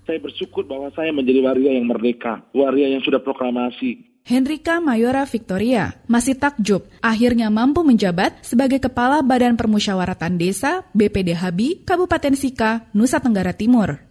Saya 0.05 0.21
bersyukur 0.21 0.69
bahwa 0.69 0.93
saya 0.93 1.09
menjadi 1.09 1.41
waria 1.41 1.73
yang 1.73 1.89
merdeka, 1.89 2.45
waria 2.53 2.93
yang 2.93 3.01
sudah 3.01 3.17
proklamasi, 3.17 4.15
Hendrika 4.25 4.81
Mayora 4.81 5.21
Victoria 5.29 6.01
masih 6.09 6.33
takjub 6.33 6.89
akhirnya 6.97 7.53
mampu 7.53 7.85
menjabat 7.85 8.41
sebagai 8.41 8.81
Kepala 8.81 9.21
Badan 9.21 9.53
Permusyawaratan 9.53 10.41
Desa 10.41 10.81
BPD 10.97 11.37
Habi 11.37 11.85
Kabupaten 11.85 12.33
Sika, 12.33 12.89
Nusa 12.97 13.21
Tenggara 13.21 13.53
Timur. 13.53 14.01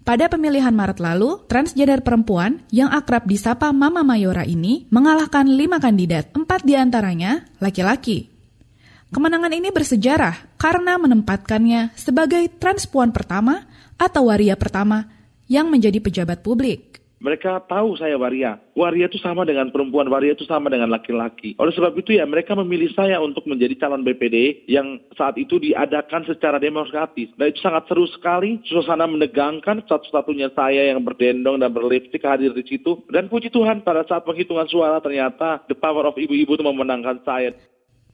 Pada 0.00 0.32
pemilihan 0.32 0.72
Maret 0.72 0.96
lalu, 0.96 1.44
transgender 1.44 2.00
perempuan 2.00 2.64
yang 2.72 2.88
akrab 2.88 3.28
disapa 3.28 3.68
Mama 3.68 4.00
Mayora 4.00 4.48
ini 4.48 4.88
mengalahkan 4.88 5.44
lima 5.44 5.76
kandidat, 5.76 6.32
empat 6.32 6.64
di 6.64 6.72
antaranya 6.80 7.44
laki-laki. 7.60 8.29
Kemenangan 9.10 9.50
ini 9.50 9.74
bersejarah 9.74 10.54
karena 10.54 10.94
menempatkannya 10.94 11.98
sebagai 11.98 12.46
transpuan 12.62 13.10
pertama 13.10 13.66
atau 13.98 14.30
waria 14.30 14.54
pertama 14.54 15.10
yang 15.50 15.66
menjadi 15.66 15.98
pejabat 15.98 16.46
publik. 16.46 17.02
Mereka 17.18 17.66
tahu 17.68 17.98
saya 17.98 18.14
waria. 18.16 18.56
Waria 18.72 19.10
itu 19.10 19.18
sama 19.18 19.42
dengan 19.42 19.68
perempuan, 19.68 20.08
waria 20.08 20.32
itu 20.32 20.46
sama 20.46 20.70
dengan 20.70 20.88
laki-laki. 20.88 21.58
Oleh 21.58 21.74
sebab 21.74 21.92
itu 21.98 22.16
ya 22.16 22.24
mereka 22.24 22.54
memilih 22.54 22.94
saya 22.94 23.18
untuk 23.18 23.44
menjadi 23.50 23.76
calon 23.82 24.06
BPD 24.06 24.64
yang 24.70 25.02
saat 25.18 25.36
itu 25.36 25.58
diadakan 25.58 26.24
secara 26.24 26.56
demokratis. 26.56 27.28
Dan 27.34 27.50
itu 27.50 27.60
sangat 27.60 27.90
seru 27.90 28.06
sekali, 28.08 28.62
suasana 28.64 29.04
menegangkan 29.04 29.84
satu-satunya 29.84 30.54
saya 30.54 30.86
yang 30.86 31.04
berdendong 31.04 31.60
dan 31.60 31.74
berlipstick 31.74 32.24
hadir 32.24 32.54
di 32.54 32.62
situ. 32.62 33.04
Dan 33.12 33.26
puji 33.26 33.52
Tuhan 33.52 33.82
pada 33.82 34.06
saat 34.06 34.22
penghitungan 34.22 34.70
suara 34.70 35.02
ternyata 35.02 35.66
the 35.68 35.76
power 35.76 36.08
of 36.08 36.16
ibu-ibu 36.16 36.56
itu 36.56 36.64
memenangkan 36.64 37.20
saya. 37.26 37.52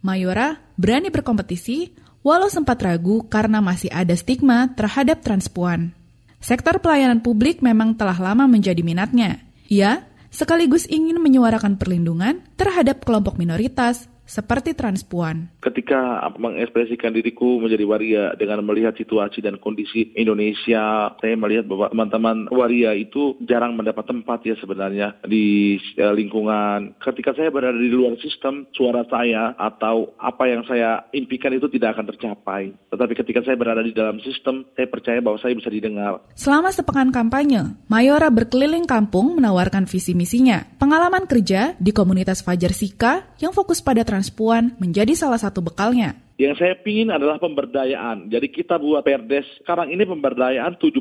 Mayora 0.04 0.58
berani 0.74 1.08
berkompetisi 1.12 1.94
walau 2.26 2.50
sempat 2.50 2.82
ragu 2.82 3.22
karena 3.30 3.62
masih 3.62 3.92
ada 3.94 4.12
stigma 4.18 4.72
terhadap 4.74 5.22
transpuan. 5.22 5.94
Sektor 6.42 6.82
pelayanan 6.82 7.22
publik 7.22 7.62
memang 7.62 7.94
telah 7.94 8.18
lama 8.18 8.50
menjadi 8.50 8.82
minatnya. 8.82 9.42
Ia 9.70 10.04
sekaligus 10.28 10.84
ingin 10.90 11.22
menyuarakan 11.22 11.78
perlindungan 11.78 12.42
terhadap 12.58 13.02
kelompok 13.06 13.38
minoritas 13.40 14.10
seperti 14.26 14.75
transpuan. 14.75 15.49
Ketika 15.62 16.26
mengekspresikan 16.37 17.14
diriku 17.14 17.62
menjadi 17.62 17.85
waria 17.87 18.25
dengan 18.35 18.61
melihat 18.66 18.99
situasi 18.99 19.40
dan 19.40 19.56
kondisi 19.62 20.12
Indonesia, 20.18 21.14
saya 21.16 21.35
melihat 21.38 21.71
bahwa 21.71 21.88
teman-teman 21.95 22.50
waria 22.50 22.92
itu 22.92 23.38
jarang 23.47 23.78
mendapat 23.78 24.04
tempat 24.11 24.42
ya 24.42 24.59
sebenarnya 24.59 25.23
di 25.25 25.78
eh, 25.78 26.12
lingkungan. 26.12 26.99
Ketika 26.99 27.33
saya 27.38 27.49
berada 27.54 27.78
di 27.78 27.88
luar 27.88 28.18
sistem, 28.18 28.66
suara 28.75 29.06
saya 29.06 29.54
atau 29.56 30.12
apa 30.18 30.45
yang 30.50 30.66
saya 30.66 31.06
impikan 31.14 31.54
itu 31.54 31.71
tidak 31.71 31.97
akan 31.97 32.11
tercapai. 32.11 32.75
Tetapi 32.90 33.12
ketika 33.14 33.40
saya 33.47 33.56
berada 33.56 33.80
di 33.80 33.95
dalam 33.95 34.18
sistem, 34.21 34.66
saya 34.75 34.90
percaya 34.90 35.23
bahwa 35.23 35.38
saya 35.38 35.54
bisa 35.54 35.71
didengar. 35.71 36.18
Selama 36.35 36.75
sepekan 36.75 37.14
kampanye, 37.14 37.78
Mayora 37.87 38.28
berkeliling 38.35 38.85
kampung 38.85 39.38
menawarkan 39.38 39.87
visi 39.87 40.12
misinya. 40.12 40.66
Pengalaman 40.76 41.30
kerja 41.30 41.78
di 41.78 41.95
komunitas 41.95 42.42
Fajar 42.42 42.75
Sika 42.75 43.37
yang 43.38 43.54
fokus 43.54 43.78
pada 43.78 44.02
transpuan 44.16 44.73
menjadi 44.80 45.12
salah 45.12 45.37
satu 45.37 45.61
bekalnya. 45.61 46.16
Yang 46.37 46.61
saya 46.61 46.75
pingin 46.76 47.08
adalah 47.08 47.40
pemberdayaan. 47.40 48.28
Jadi 48.28 48.52
kita 48.52 48.76
buat 48.76 49.00
perdes, 49.00 49.49
sekarang 49.64 49.88
ini 49.88 50.04
pemberdayaan 50.04 50.76
70%, 50.76 51.00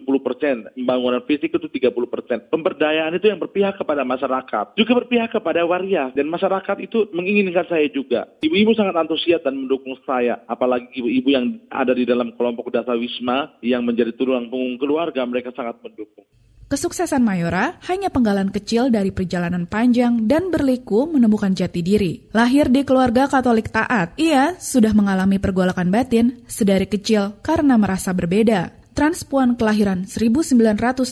pembangunan 0.80 1.20
fisik 1.28 1.52
itu 1.52 1.68
30%. 1.68 2.48
Pemberdayaan 2.48 3.12
itu 3.20 3.28
yang 3.28 3.44
berpihak 3.44 3.76
kepada 3.76 4.08
masyarakat, 4.08 4.80
juga 4.80 4.92
berpihak 5.04 5.36
kepada 5.36 5.68
waria, 5.68 6.08
dan 6.16 6.32
masyarakat 6.32 6.80
itu 6.80 7.12
menginginkan 7.12 7.68
saya 7.68 7.84
juga. 7.92 8.32
Ibu-ibu 8.48 8.80
sangat 8.80 8.96
antusias 8.96 9.44
dan 9.44 9.60
mendukung 9.60 10.00
saya, 10.08 10.40
apalagi 10.48 10.88
ibu-ibu 11.04 11.28
yang 11.28 11.60
ada 11.68 11.92
di 11.92 12.08
dalam 12.08 12.32
kelompok 12.40 12.72
Dasa 12.72 12.96
Wisma 12.96 13.60
yang 13.60 13.84
menjadi 13.84 14.16
tulang 14.16 14.48
punggung 14.48 14.80
keluarga, 14.80 15.20
mereka 15.28 15.52
sangat 15.52 15.84
mendukung. 15.84 16.24
Kesuksesan 16.66 17.22
Mayora 17.22 17.78
hanya 17.86 18.10
penggalan 18.10 18.50
kecil 18.50 18.90
dari 18.90 19.14
perjalanan 19.14 19.70
panjang 19.70 20.26
dan 20.26 20.50
berliku 20.50 21.06
menemukan 21.06 21.54
jati 21.54 21.86
diri. 21.86 22.26
Lahir 22.34 22.74
di 22.74 22.82
keluarga 22.82 23.30
Katolik 23.30 23.70
taat, 23.70 24.18
ia 24.18 24.58
sudah 24.58 24.90
mengalami 24.98 25.38
pergolakan 25.38 25.94
batin 25.94 26.42
sedari 26.50 26.90
kecil 26.90 27.38
karena 27.46 27.78
merasa 27.78 28.18
berbeda. 28.18 28.74
Transpuan 28.98 29.54
kelahiran 29.54 30.10
1986 30.10 31.06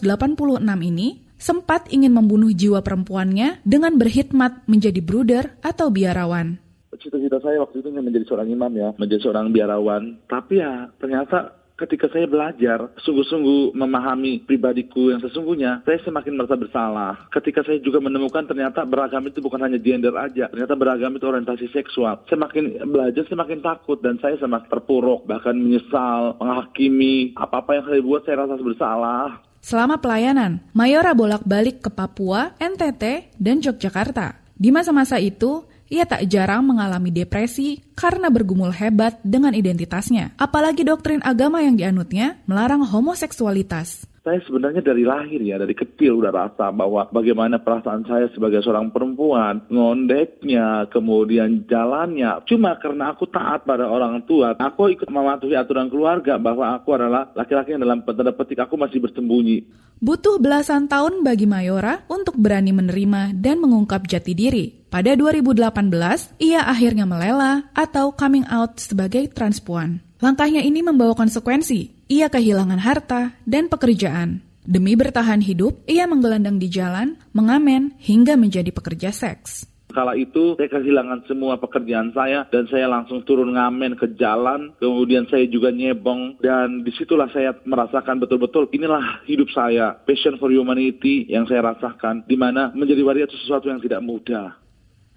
ini 0.81 1.21
sempat 1.37 1.85
ingin 1.93 2.17
membunuh 2.17 2.49
jiwa 2.49 2.81
perempuannya 2.81 3.61
dengan 3.61 3.93
berkhidmat 3.93 4.65
menjadi 4.65 5.05
bruder 5.05 5.53
atau 5.61 5.93
biarawan. 5.93 6.57
Cita-cita 6.97 7.37
saya 7.45 7.61
waktu 7.61 7.85
itu 7.85 7.93
menjadi 7.93 8.25
seorang 8.25 8.49
imam 8.49 8.73
ya, 8.73 8.89
menjadi 8.97 9.29
seorang 9.29 9.53
biarawan. 9.53 10.17
Tapi 10.25 10.65
ya 10.65 10.89
ternyata 10.97 11.62
ketika 11.77 12.09
saya 12.09 12.29
belajar 12.29 12.93
sungguh-sungguh 13.01 13.73
memahami 13.73 14.45
pribadiku 14.45 15.09
yang 15.09 15.21
sesungguhnya, 15.21 15.81
saya 15.83 15.99
semakin 16.05 16.33
merasa 16.37 16.55
bersalah. 16.57 17.13
Ketika 17.33 17.65
saya 17.65 17.81
juga 17.81 17.99
menemukan 17.99 18.45
ternyata 18.45 18.85
beragam 18.85 19.25
itu 19.25 19.41
bukan 19.41 19.61
hanya 19.65 19.79
gender 19.81 20.13
aja, 20.15 20.49
ternyata 20.49 20.73
beragam 20.77 21.13
itu 21.17 21.25
orientasi 21.25 21.67
seksual. 21.73 22.21
Semakin 22.29 22.85
belajar 22.87 23.25
semakin 23.25 23.59
takut 23.65 23.99
dan 23.99 24.21
saya 24.21 24.37
semakin 24.37 24.69
terpuruk, 24.69 25.25
bahkan 25.25 25.57
menyesal, 25.57 26.37
menghakimi 26.37 27.33
apa-apa 27.33 27.81
yang 27.81 27.85
saya 27.89 28.01
buat 28.01 28.21
saya 28.23 28.35
rasa 28.45 28.55
bersalah. 28.59 29.27
Selama 29.63 29.95
pelayanan, 29.95 30.59
Mayora 30.75 31.15
bolak-balik 31.15 31.87
ke 31.87 31.89
Papua, 31.89 32.51
NTT, 32.59 33.31
dan 33.39 33.63
Yogyakarta. 33.63 34.43
Di 34.59 34.75
masa-masa 34.75 35.23
itu, 35.23 35.63
ia 35.93 36.09
tak 36.09 36.25
jarang 36.25 36.65
mengalami 36.65 37.13
depresi 37.13 37.85
karena 37.93 38.33
bergumul 38.33 38.73
hebat 38.73 39.21
dengan 39.21 39.53
identitasnya. 39.53 40.33
Apalagi 40.41 40.81
doktrin 40.81 41.21
agama 41.21 41.61
yang 41.61 41.77
dianutnya 41.77 42.41
melarang 42.49 42.81
homoseksualitas 42.81 44.09
saya 44.23 44.39
sebenarnya 44.47 44.79
dari 44.79 45.03
lahir 45.03 45.43
ya, 45.43 45.59
dari 45.59 45.75
kecil 45.75 46.23
udah 46.23 46.31
rasa 46.31 46.71
bahwa 46.71 47.11
bagaimana 47.11 47.59
perasaan 47.59 48.07
saya 48.07 48.31
sebagai 48.31 48.63
seorang 48.63 48.87
perempuan, 48.95 49.67
ngondeknya, 49.67 50.87
kemudian 50.95 51.67
jalannya. 51.67 52.39
Cuma 52.47 52.79
karena 52.79 53.11
aku 53.11 53.27
taat 53.27 53.67
pada 53.67 53.83
orang 53.83 54.23
tua, 54.23 54.55
aku 54.55 54.95
ikut 54.95 55.11
mematuhi 55.11 55.59
aturan 55.59 55.91
keluarga 55.91 56.39
bahwa 56.39 56.71
aku 56.71 56.95
adalah 56.95 57.35
laki-laki 57.35 57.75
yang 57.75 57.83
dalam 57.83 57.99
tanda 58.07 58.31
petik 58.31 58.63
aku 58.63 58.79
masih 58.79 59.03
bersembunyi. 59.03 59.67
Butuh 59.99 60.39
belasan 60.39 60.87
tahun 60.87 61.27
bagi 61.27 61.43
Mayora 61.43 62.07
untuk 62.07 62.39
berani 62.39 62.71
menerima 62.71 63.35
dan 63.35 63.59
mengungkap 63.59 64.07
jati 64.07 64.31
diri. 64.31 64.82
Pada 64.93 65.17
2018, 65.17 66.37
ia 66.37 66.69
akhirnya 66.69 67.09
melela 67.09 67.65
atau 67.73 68.13
coming 68.13 68.45
out 68.45 68.77
sebagai 68.77 69.25
transpuan. 69.33 70.05
Langkahnya 70.21 70.61
ini 70.61 70.85
membawa 70.85 71.17
konsekuensi. 71.17 72.05
Ia 72.13 72.29
kehilangan 72.29 72.77
harta 72.77 73.33
dan 73.41 73.73
pekerjaan. 73.73 74.45
Demi 74.61 74.93
bertahan 74.93 75.41
hidup, 75.41 75.81
ia 75.89 76.05
menggelandang 76.05 76.61
di 76.61 76.69
jalan, 76.69 77.17
mengamen, 77.33 77.97
hingga 77.97 78.37
menjadi 78.37 78.69
pekerja 78.69 79.09
seks. 79.09 79.65
Kala 79.89 80.13
itu 80.13 80.53
saya 80.61 80.69
kehilangan 80.69 81.25
semua 81.25 81.57
pekerjaan 81.57 82.13
saya 82.13 82.45
dan 82.53 82.69
saya 82.69 82.85
langsung 82.85 83.25
turun 83.25 83.57
ngamen 83.57 83.97
ke 83.97 84.13
jalan. 84.13 84.77
Kemudian 84.77 85.25
saya 85.25 85.49
juga 85.49 85.73
nyebong 85.73 86.37
dan 86.37 86.85
di 86.85 86.93
situlah 86.93 87.33
saya 87.33 87.57
merasakan 87.65 88.21
betul-betul 88.21 88.69
inilah 88.69 89.25
hidup 89.25 89.49
saya. 89.49 89.97
Passion 90.05 90.37
for 90.37 90.53
humanity 90.53 91.25
yang 91.33 91.49
saya 91.49 91.65
rasakan. 91.65 92.29
di 92.29 92.37
mana 92.37 92.69
menjadi 92.77 93.01
waria 93.01 93.25
itu 93.25 93.37
sesuatu 93.41 93.73
yang 93.73 93.81
tidak 93.81 94.01
mudah. 94.05 94.62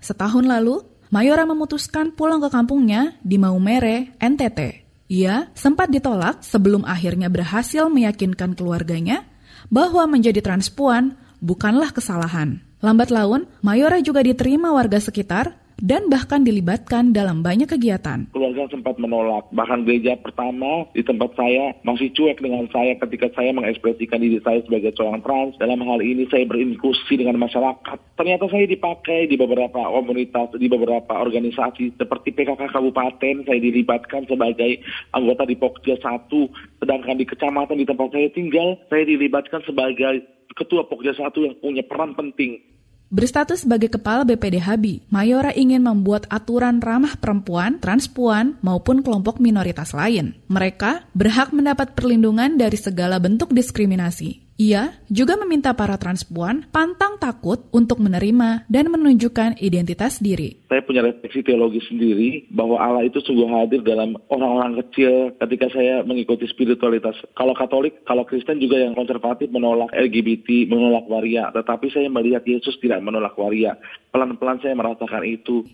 Setahun 0.07 0.47
lalu, 0.47 0.87
Mayora 1.11 1.42
memutuskan 1.42 2.14
pulang 2.14 2.38
ke 2.38 2.47
kampungnya 2.47 3.19
di 3.27 3.42
Maumere, 3.42 4.14
NTT. 4.23 4.87
Ia 5.11 5.51
sempat 5.51 5.90
ditolak 5.90 6.47
sebelum 6.47 6.87
akhirnya 6.87 7.27
berhasil 7.27 7.90
meyakinkan 7.90 8.55
keluarganya 8.55 9.27
bahwa 9.66 10.07
menjadi 10.07 10.38
transpuan 10.38 11.19
bukanlah 11.42 11.90
kesalahan. 11.90 12.62
Lambat 12.79 13.11
laun, 13.11 13.51
Mayora 13.66 13.99
juga 13.99 14.23
diterima 14.23 14.71
warga 14.71 15.03
sekitar 15.03 15.59
dan 15.81 16.09
bahkan 16.09 16.41
dilibatkan 16.41 17.12
dalam 17.12 17.45
banyak 17.45 17.69
kegiatan. 17.69 18.25
Keluarga 18.33 18.65
sempat 18.73 18.97
menolak, 18.97 19.45
bahkan 19.53 19.85
gereja 19.85 20.17
pertama 20.17 20.89
di 20.97 21.05
tempat 21.05 21.37
saya 21.37 21.77
masih 21.85 22.09
cuek 22.17 22.41
dengan 22.41 22.65
saya 22.73 22.97
ketika 22.97 23.29
saya 23.37 23.53
mengekspresikan 23.53 24.21
diri 24.21 24.41
saya 24.41 24.65
sebagai 24.65 24.97
seorang 24.97 25.21
trans. 25.21 25.53
Dalam 25.61 25.85
hal 25.85 26.01
ini 26.01 26.25
saya 26.33 26.49
berinklusi 26.49 27.21
dengan 27.21 27.37
masyarakat. 27.37 27.99
Ternyata 28.17 28.49
saya 28.49 28.65
dipakai 28.65 29.29
di 29.29 29.37
beberapa 29.37 29.77
komunitas, 29.77 30.57
di 30.57 30.69
beberapa 30.73 31.12
organisasi 31.12 32.01
seperti 32.01 32.33
PKK 32.33 32.73
Kabupaten, 32.73 33.45
saya 33.45 33.61
dilibatkan 33.61 34.25
sebagai 34.25 34.81
anggota 35.12 35.45
di 35.45 35.57
Pokja 35.61 36.01
1, 36.01 36.33
sedangkan 36.81 37.17
di 37.21 37.29
kecamatan 37.29 37.77
di 37.77 37.85
tempat 37.85 38.09
saya 38.17 38.33
tinggal, 38.33 38.81
saya 38.89 39.05
dilibatkan 39.05 39.61
sebagai 39.69 40.25
ketua 40.57 40.89
Pokja 40.89 41.12
1 41.12 41.37
yang 41.45 41.55
punya 41.61 41.85
peran 41.85 42.17
penting 42.17 42.76
Berstatus 43.07 43.62
sebagai 43.62 43.87
kepala 43.87 44.27
BPD 44.27 44.59
Habi, 44.62 44.95
Mayora 45.14 45.55
ingin 45.55 45.83
membuat 45.87 46.27
aturan 46.27 46.83
ramah 46.83 47.14
perempuan, 47.14 47.79
transpuan, 47.79 48.59
maupun 48.66 49.03
kelompok 49.07 49.38
minoritas 49.38 49.95
lain. 49.95 50.35
Mereka 50.51 51.07
berhak 51.14 51.55
mendapat 51.55 51.95
perlindungan 51.95 52.59
dari 52.59 52.75
segala 52.75 53.23
bentuk 53.23 53.55
diskriminasi. 53.55 54.46
Ia 54.57 55.05
juga 55.12 55.37
meminta 55.37 55.77
para 55.77 56.01
transpuan 56.01 56.64
pantang 56.73 57.21
takut 57.21 57.69
untuk 57.77 58.01
menerima 58.01 58.64
dan 58.73 58.88
menunjukkan 58.88 59.61
identitas 59.61 60.16
diri. 60.16 60.64
Saya 60.73 60.81
punya 60.81 61.05
refleksi 61.05 61.45
teologi 61.45 61.85
sendiri 61.85 62.49
bahwa 62.49 62.81
Allah 62.81 63.05
itu 63.05 63.21
sungguh 63.21 63.53
hadir 63.53 63.85
dalam 63.85 64.16
orang-orang 64.33 64.81
kecil 64.81 65.37
ketika 65.37 65.77
saya 65.77 66.01
mengikuti 66.09 66.49
spiritualitas. 66.49 67.21
Kalau 67.37 67.53
Katolik, 67.53 68.01
kalau 68.09 68.25
Kristen 68.25 68.57
juga 68.57 68.81
yang 68.81 68.97
konservatif 68.97 69.53
menolak 69.53 69.92
LGBT, 69.92 70.73
menolak 70.73 71.05
waria. 71.05 71.53
Tetapi 71.53 71.92
saya 71.92 72.09
melihat 72.09 72.40
Yesus 72.49 72.81
tidak 72.81 73.05
menolak 73.05 73.37
waria. 73.37 73.77
Pelan-pelan 74.09 74.64
saya 74.64 74.73
merasakan 74.73 75.21
itu. 75.29 75.69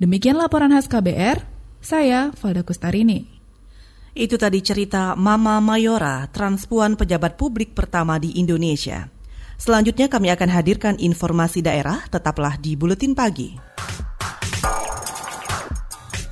Demikian 0.00 0.40
laporan 0.40 0.72
khas 0.72 0.88
KBR, 0.88 1.44
saya 1.84 2.32
Valda 2.40 2.64
Kustarini. 2.64 3.41
Itu 4.12 4.36
tadi 4.36 4.60
cerita 4.60 5.16
Mama 5.16 5.56
Mayora, 5.64 6.28
transpuan 6.28 7.00
pejabat 7.00 7.40
publik 7.40 7.72
pertama 7.72 8.20
di 8.20 8.36
Indonesia. 8.36 9.08
Selanjutnya 9.56 10.12
kami 10.12 10.28
akan 10.28 10.52
hadirkan 10.52 11.00
informasi 11.00 11.64
daerah, 11.64 12.04
tetaplah 12.12 12.60
di 12.60 12.76
Buletin 12.76 13.16
Pagi. 13.16 13.56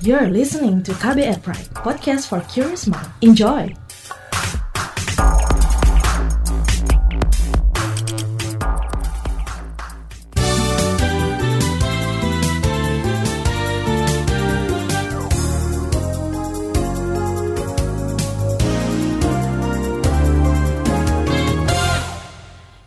You're 0.05 0.29
listening 0.29 0.85
to 0.85 0.93
KBR 0.93 1.41
Pride, 1.41 1.73
podcast 1.73 2.29
for 2.29 2.45
curious 2.45 2.85
mind. 2.85 3.09
Enjoy! 3.25 3.73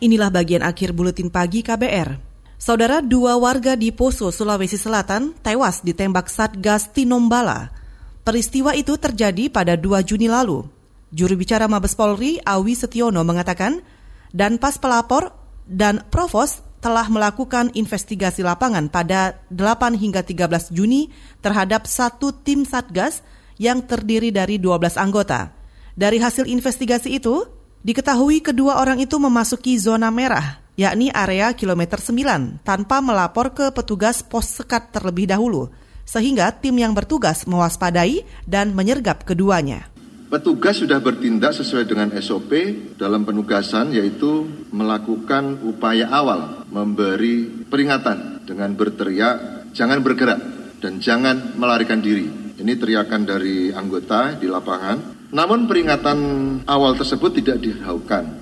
Inilah 0.05 0.29
bagian 0.29 0.61
akhir 0.61 0.93
buletin 0.93 1.33
pagi 1.33 1.65
KBR. 1.65 2.21
Saudara 2.61 3.01
dua 3.01 3.41
warga 3.41 3.73
di 3.73 3.89
Poso, 3.89 4.29
Sulawesi 4.29 4.77
Selatan 4.77 5.33
tewas 5.41 5.81
ditembak 5.81 6.29
Satgas 6.29 6.93
Tinombala. 6.93 7.73
Peristiwa 8.21 8.77
itu 8.77 9.01
terjadi 9.01 9.49
pada 9.49 9.73
2 9.73 10.05
Juni 10.05 10.29
lalu. 10.29 10.61
Juru 11.09 11.33
bicara 11.41 11.65
Mabes 11.65 11.97
Polri, 11.97 12.37
Awi 12.45 12.77
Setiono 12.77 13.25
mengatakan, 13.25 13.81
dan 14.29 14.61
pas 14.61 14.77
pelapor 14.77 15.33
dan 15.65 16.05
provos 16.13 16.61
telah 16.85 17.09
melakukan 17.09 17.73
investigasi 17.73 18.45
lapangan 18.45 18.93
pada 18.93 19.41
8 19.49 19.97
hingga 19.97 20.21
13 20.21 20.69
Juni 20.69 21.09
terhadap 21.41 21.89
satu 21.89 22.29
tim 22.29 22.61
Satgas 22.61 23.25
yang 23.57 23.81
terdiri 23.81 24.29
dari 24.29 24.61
12 24.61 25.01
anggota. 25.01 25.49
Dari 25.97 26.21
hasil 26.21 26.45
investigasi 26.45 27.17
itu, 27.17 27.54
Diketahui 27.85 28.41
kedua 28.41 28.81
orang 28.81 28.97
itu 28.97 29.21
memasuki 29.21 29.77
zona 29.77 30.09
merah, 30.09 30.57
yakni 30.73 31.13
area 31.13 31.53
kilometer 31.53 32.01
9, 32.01 32.65
tanpa 32.65 32.97
melapor 32.97 33.53
ke 33.53 33.69
petugas 33.69 34.25
pos 34.25 34.57
sekat 34.57 34.89
terlebih 34.89 35.29
dahulu, 35.29 35.69
sehingga 36.01 36.49
tim 36.49 36.81
yang 36.81 36.97
bertugas 36.97 37.45
mewaspadai 37.45 38.25
dan 38.49 38.73
menyergap 38.73 39.21
keduanya. 39.21 39.85
Petugas 40.33 40.81
sudah 40.81 40.97
bertindak 40.97 41.53
sesuai 41.53 41.85
dengan 41.85 42.09
SOP 42.17 42.57
dalam 42.97 43.21
penugasan 43.21 43.93
yaitu 43.93 44.49
melakukan 44.73 45.61
upaya 45.61 46.09
awal 46.09 46.65
memberi 46.73 47.69
peringatan 47.69 48.49
dengan 48.49 48.73
berteriak 48.73 49.69
jangan 49.77 50.01
bergerak 50.01 50.41
dan 50.81 50.97
jangan 50.97 51.53
melarikan 51.53 52.01
diri. 52.01 52.25
Ini 52.57 52.81
teriakan 52.81 53.29
dari 53.29 53.69
anggota 53.69 54.33
di 54.33 54.49
lapangan 54.49 55.14
namun 55.35 55.67
peringatan 55.67 56.19
awal 56.63 56.95
tersebut 56.95 57.43
tidak 57.43 57.59
dihaukan. 57.59 58.39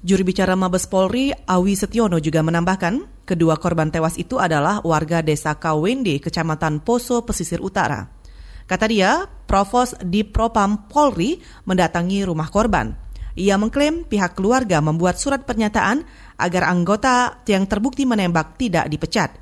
Juru 0.00 0.24
bicara 0.24 0.56
Mabes 0.56 0.88
Polri, 0.88 1.28
Awi 1.28 1.76
Setiono 1.76 2.16
juga 2.16 2.40
menambahkan, 2.40 3.28
kedua 3.28 3.60
korban 3.60 3.92
tewas 3.92 4.16
itu 4.16 4.40
adalah 4.40 4.80
warga 4.80 5.20
desa 5.20 5.52
Kawende, 5.60 6.16
kecamatan 6.16 6.80
Poso, 6.80 7.20
pesisir 7.20 7.60
utara. 7.60 8.08
Kata 8.64 8.88
dia, 8.88 9.28
Provos 9.44 9.92
di 10.00 10.24
Propam 10.24 10.88
Polri 10.88 11.36
mendatangi 11.68 12.24
rumah 12.24 12.48
korban. 12.48 12.96
Ia 13.36 13.60
mengklaim 13.60 14.08
pihak 14.08 14.32
keluarga 14.32 14.80
membuat 14.80 15.20
surat 15.20 15.44
pernyataan 15.44 16.08
agar 16.40 16.72
anggota 16.72 17.44
yang 17.44 17.68
terbukti 17.68 18.08
menembak 18.08 18.56
tidak 18.56 18.88
dipecat. 18.88 19.36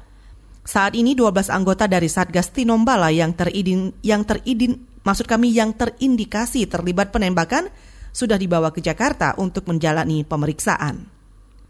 Saat 0.67 0.99
ini 0.99 1.15
12 1.15 1.49
anggota 1.55 1.87
dari 1.87 2.11
Satgas 2.11 2.51
Tinombala 2.51 3.09
yang 3.15 3.33
teridin 3.33 3.95
yang 4.03 4.27
teridin 4.27 4.98
maksud 5.09 5.25
kami 5.25 5.57
yang 5.57 5.73
terindikasi 5.73 6.69
terlibat 6.69 7.09
penembakan 7.09 7.73
sudah 8.13 8.37
dibawa 8.37 8.69
ke 8.69 8.85
Jakarta 8.85 9.33
untuk 9.41 9.65
menjalani 9.65 10.21
pemeriksaan. 10.29 11.09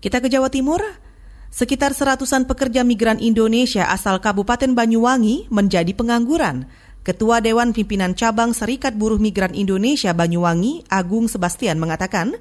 Kita 0.03 0.18
ke 0.18 0.27
Jawa 0.27 0.51
Timur, 0.51 0.83
sekitar 1.55 1.94
seratusan 1.94 2.51
pekerja 2.51 2.83
migran 2.83 3.22
Indonesia 3.22 3.87
asal 3.94 4.18
Kabupaten 4.18 4.74
Banyuwangi 4.74 5.46
menjadi 5.55 5.94
pengangguran. 5.94 6.66
Ketua 7.07 7.38
Dewan 7.38 7.70
Pimpinan 7.70 8.18
Cabang 8.18 8.53
Serikat 8.53 8.98
Buruh 8.98 9.22
Migran 9.22 9.55
Indonesia 9.55 10.11
Banyuwangi, 10.12 10.85
Agung 10.90 11.31
Sebastian 11.31 11.79
mengatakan, 11.79 12.37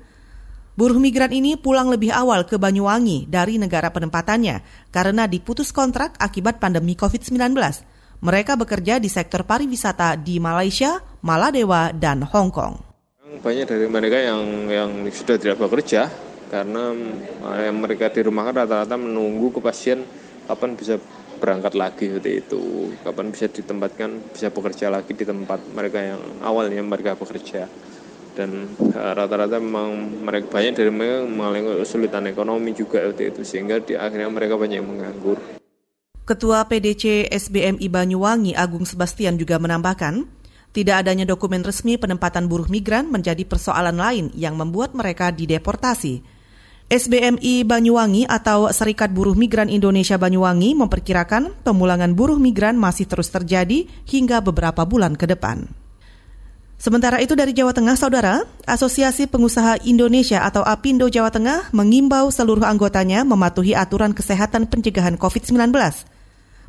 buruh 0.76 1.00
migran 1.00 1.32
ini 1.32 1.56
pulang 1.56 1.88
lebih 1.88 2.12
awal 2.12 2.44
ke 2.44 2.60
Banyuwangi 2.60 3.32
dari 3.32 3.56
negara 3.58 3.90
penempatannya 3.90 4.90
karena 4.92 5.24
diputus 5.24 5.72
kontrak 5.72 6.20
akibat 6.20 6.60
pandemi 6.60 7.00
COVID-19. 7.00 7.38
Mereka 8.18 8.58
bekerja 8.58 8.98
di 8.98 9.14
sektor 9.14 9.46
pariwisata 9.46 10.18
di 10.18 10.42
Malaysia, 10.42 10.98
Maladewa, 11.22 11.94
dan 11.94 12.26
Hong 12.26 12.50
Kong. 12.50 12.74
Banyak 13.38 13.70
dari 13.70 13.86
mereka 13.86 14.18
yang 14.18 14.66
yang 14.66 14.90
sudah 15.14 15.38
tidak 15.38 15.62
bekerja 15.62 16.10
karena 16.50 16.98
eh, 17.62 17.70
mereka 17.70 18.10
di 18.10 18.26
rumah 18.26 18.50
rata-rata 18.50 18.98
menunggu 18.98 19.62
kepastian 19.62 20.02
kapan 20.50 20.74
bisa 20.74 20.98
berangkat 21.38 21.78
lagi 21.78 22.10
seperti 22.10 22.32
itu, 22.42 22.90
kapan 23.06 23.30
bisa 23.30 23.46
ditempatkan 23.54 24.34
bisa 24.34 24.50
bekerja 24.50 24.90
lagi 24.90 25.14
di 25.14 25.22
tempat 25.22 25.62
mereka 25.70 26.02
yang 26.02 26.22
awalnya 26.42 26.82
mereka 26.82 27.14
bekerja 27.14 27.70
dan 28.34 28.66
eh, 28.82 29.12
rata-rata 29.14 29.62
memang 29.62 30.26
mereka 30.26 30.58
banyak 30.58 30.74
dari 30.74 30.90
mereka 30.90 31.18
mengalami 31.30 31.86
kesulitan 31.86 32.26
ekonomi 32.26 32.74
juga 32.74 33.06
seperti 33.06 33.24
itu 33.30 33.42
sehingga 33.46 33.78
di 33.78 33.94
akhirnya 33.94 34.30
mereka 34.34 34.58
banyak 34.58 34.82
yang 34.82 34.90
menganggur. 34.90 35.38
Ketua 36.28 36.68
PDC 36.68 37.32
SBMI 37.32 37.88
Banyuwangi 37.88 38.52
Agung 38.52 38.84
Sebastian 38.84 39.40
juga 39.40 39.56
menambahkan, 39.64 40.28
tidak 40.76 41.08
adanya 41.08 41.24
dokumen 41.24 41.64
resmi 41.64 41.96
penempatan 41.96 42.52
buruh 42.52 42.68
migran 42.68 43.08
menjadi 43.08 43.48
persoalan 43.48 43.96
lain 43.96 44.36
yang 44.36 44.60
membuat 44.60 44.92
mereka 44.92 45.32
dideportasi. 45.32 46.20
SBMI 46.92 47.64
Banyuwangi 47.64 48.28
atau 48.28 48.68
Serikat 48.76 49.16
Buruh 49.16 49.40
Migran 49.40 49.72
Indonesia 49.72 50.20
Banyuwangi 50.20 50.76
memperkirakan 50.76 51.64
pemulangan 51.64 52.12
buruh 52.12 52.36
migran 52.36 52.76
masih 52.76 53.08
terus 53.08 53.32
terjadi 53.32 53.88
hingga 54.04 54.44
beberapa 54.44 54.84
bulan 54.84 55.16
ke 55.16 55.32
depan. 55.32 55.64
Sementara 56.76 57.24
itu 57.24 57.40
dari 57.40 57.56
Jawa 57.56 57.72
Tengah, 57.72 57.96
Saudara, 57.96 58.44
Asosiasi 58.68 59.32
Pengusaha 59.32 59.80
Indonesia 59.88 60.44
atau 60.44 60.68
APindo 60.68 61.08
Jawa 61.08 61.32
Tengah 61.32 61.72
mengimbau 61.72 62.28
seluruh 62.36 62.68
anggotanya 62.68 63.24
mematuhi 63.24 63.72
aturan 63.80 64.12
kesehatan 64.12 64.68
pencegahan 64.68 65.16
COVID-19. 65.16 65.72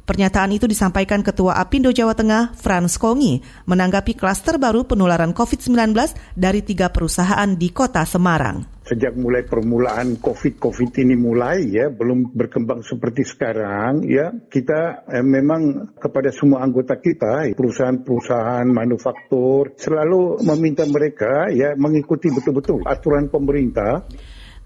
Pernyataan 0.08 0.56
itu 0.56 0.64
disampaikan 0.64 1.20
Ketua 1.20 1.60
Apindo 1.60 1.92
Jawa 1.92 2.16
Tengah, 2.16 2.56
Frans 2.56 2.96
Kongi, 2.96 3.44
menanggapi 3.68 4.16
klaster 4.16 4.56
baru 4.56 4.88
penularan 4.88 5.36
COVID-19 5.36 5.92
dari 6.32 6.64
tiga 6.64 6.88
perusahaan 6.88 7.52
di 7.52 7.68
kota 7.68 8.08
Semarang. 8.08 8.80
Sejak 8.88 9.12
mulai 9.20 9.44
permulaan 9.44 10.16
COVID-COVID 10.16 10.96
ini 11.04 11.12
mulai 11.12 11.60
ya, 11.68 11.92
belum 11.92 12.32
berkembang 12.32 12.80
seperti 12.80 13.20
sekarang 13.20 14.00
ya, 14.08 14.32
kita 14.48 15.04
eh, 15.12 15.20
memang 15.20 15.92
kepada 16.00 16.32
semua 16.32 16.64
anggota 16.64 16.96
kita, 16.96 17.52
perusahaan-perusahaan 17.52 18.64
manufaktur, 18.64 19.76
selalu 19.76 20.40
meminta 20.40 20.88
mereka 20.88 21.52
ya 21.52 21.76
mengikuti 21.76 22.32
betul-betul 22.32 22.80
aturan 22.88 23.28
pemerintah 23.28 24.08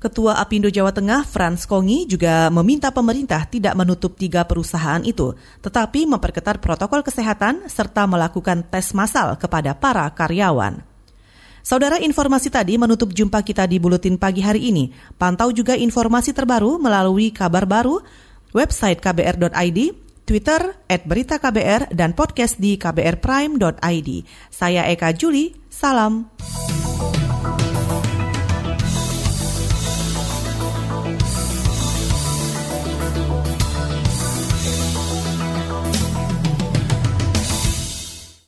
Ketua 0.03 0.43
Apindo 0.43 0.67
Jawa 0.67 0.91
Tengah 0.91 1.23
Frans 1.23 1.62
Kongi 1.62 2.11
juga 2.11 2.51
meminta 2.51 2.91
pemerintah 2.91 3.47
tidak 3.47 3.79
menutup 3.79 4.19
tiga 4.19 4.43
perusahaan 4.43 4.99
itu, 5.07 5.38
tetapi 5.62 6.11
memperketat 6.11 6.59
protokol 6.59 7.07
kesehatan 7.07 7.71
serta 7.71 8.11
melakukan 8.11 8.67
tes 8.67 8.91
massal 8.99 9.38
kepada 9.38 9.79
para 9.79 10.11
karyawan. 10.11 10.83
Saudara 11.62 12.03
informasi 12.03 12.51
tadi 12.51 12.75
menutup 12.75 13.15
jumpa 13.15 13.47
kita 13.47 13.71
di 13.71 13.79
Buletin 13.79 14.19
Pagi 14.19 14.43
hari 14.43 14.75
ini. 14.75 14.91
Pantau 15.15 15.55
juga 15.55 15.79
informasi 15.79 16.35
terbaru 16.35 16.83
melalui 16.83 17.31
kabar 17.31 17.62
baru, 17.62 18.03
website 18.51 18.99
kbr.id, 18.99 19.79
Twitter, 20.27 20.83
at 20.91 21.07
berita 21.07 21.38
KBR, 21.38 21.95
dan 21.95 22.19
podcast 22.19 22.59
di 22.59 22.75
kbrprime.id. 22.75 24.11
Saya 24.51 24.83
Eka 24.91 25.15
Juli, 25.15 25.55
salam. 25.71 26.27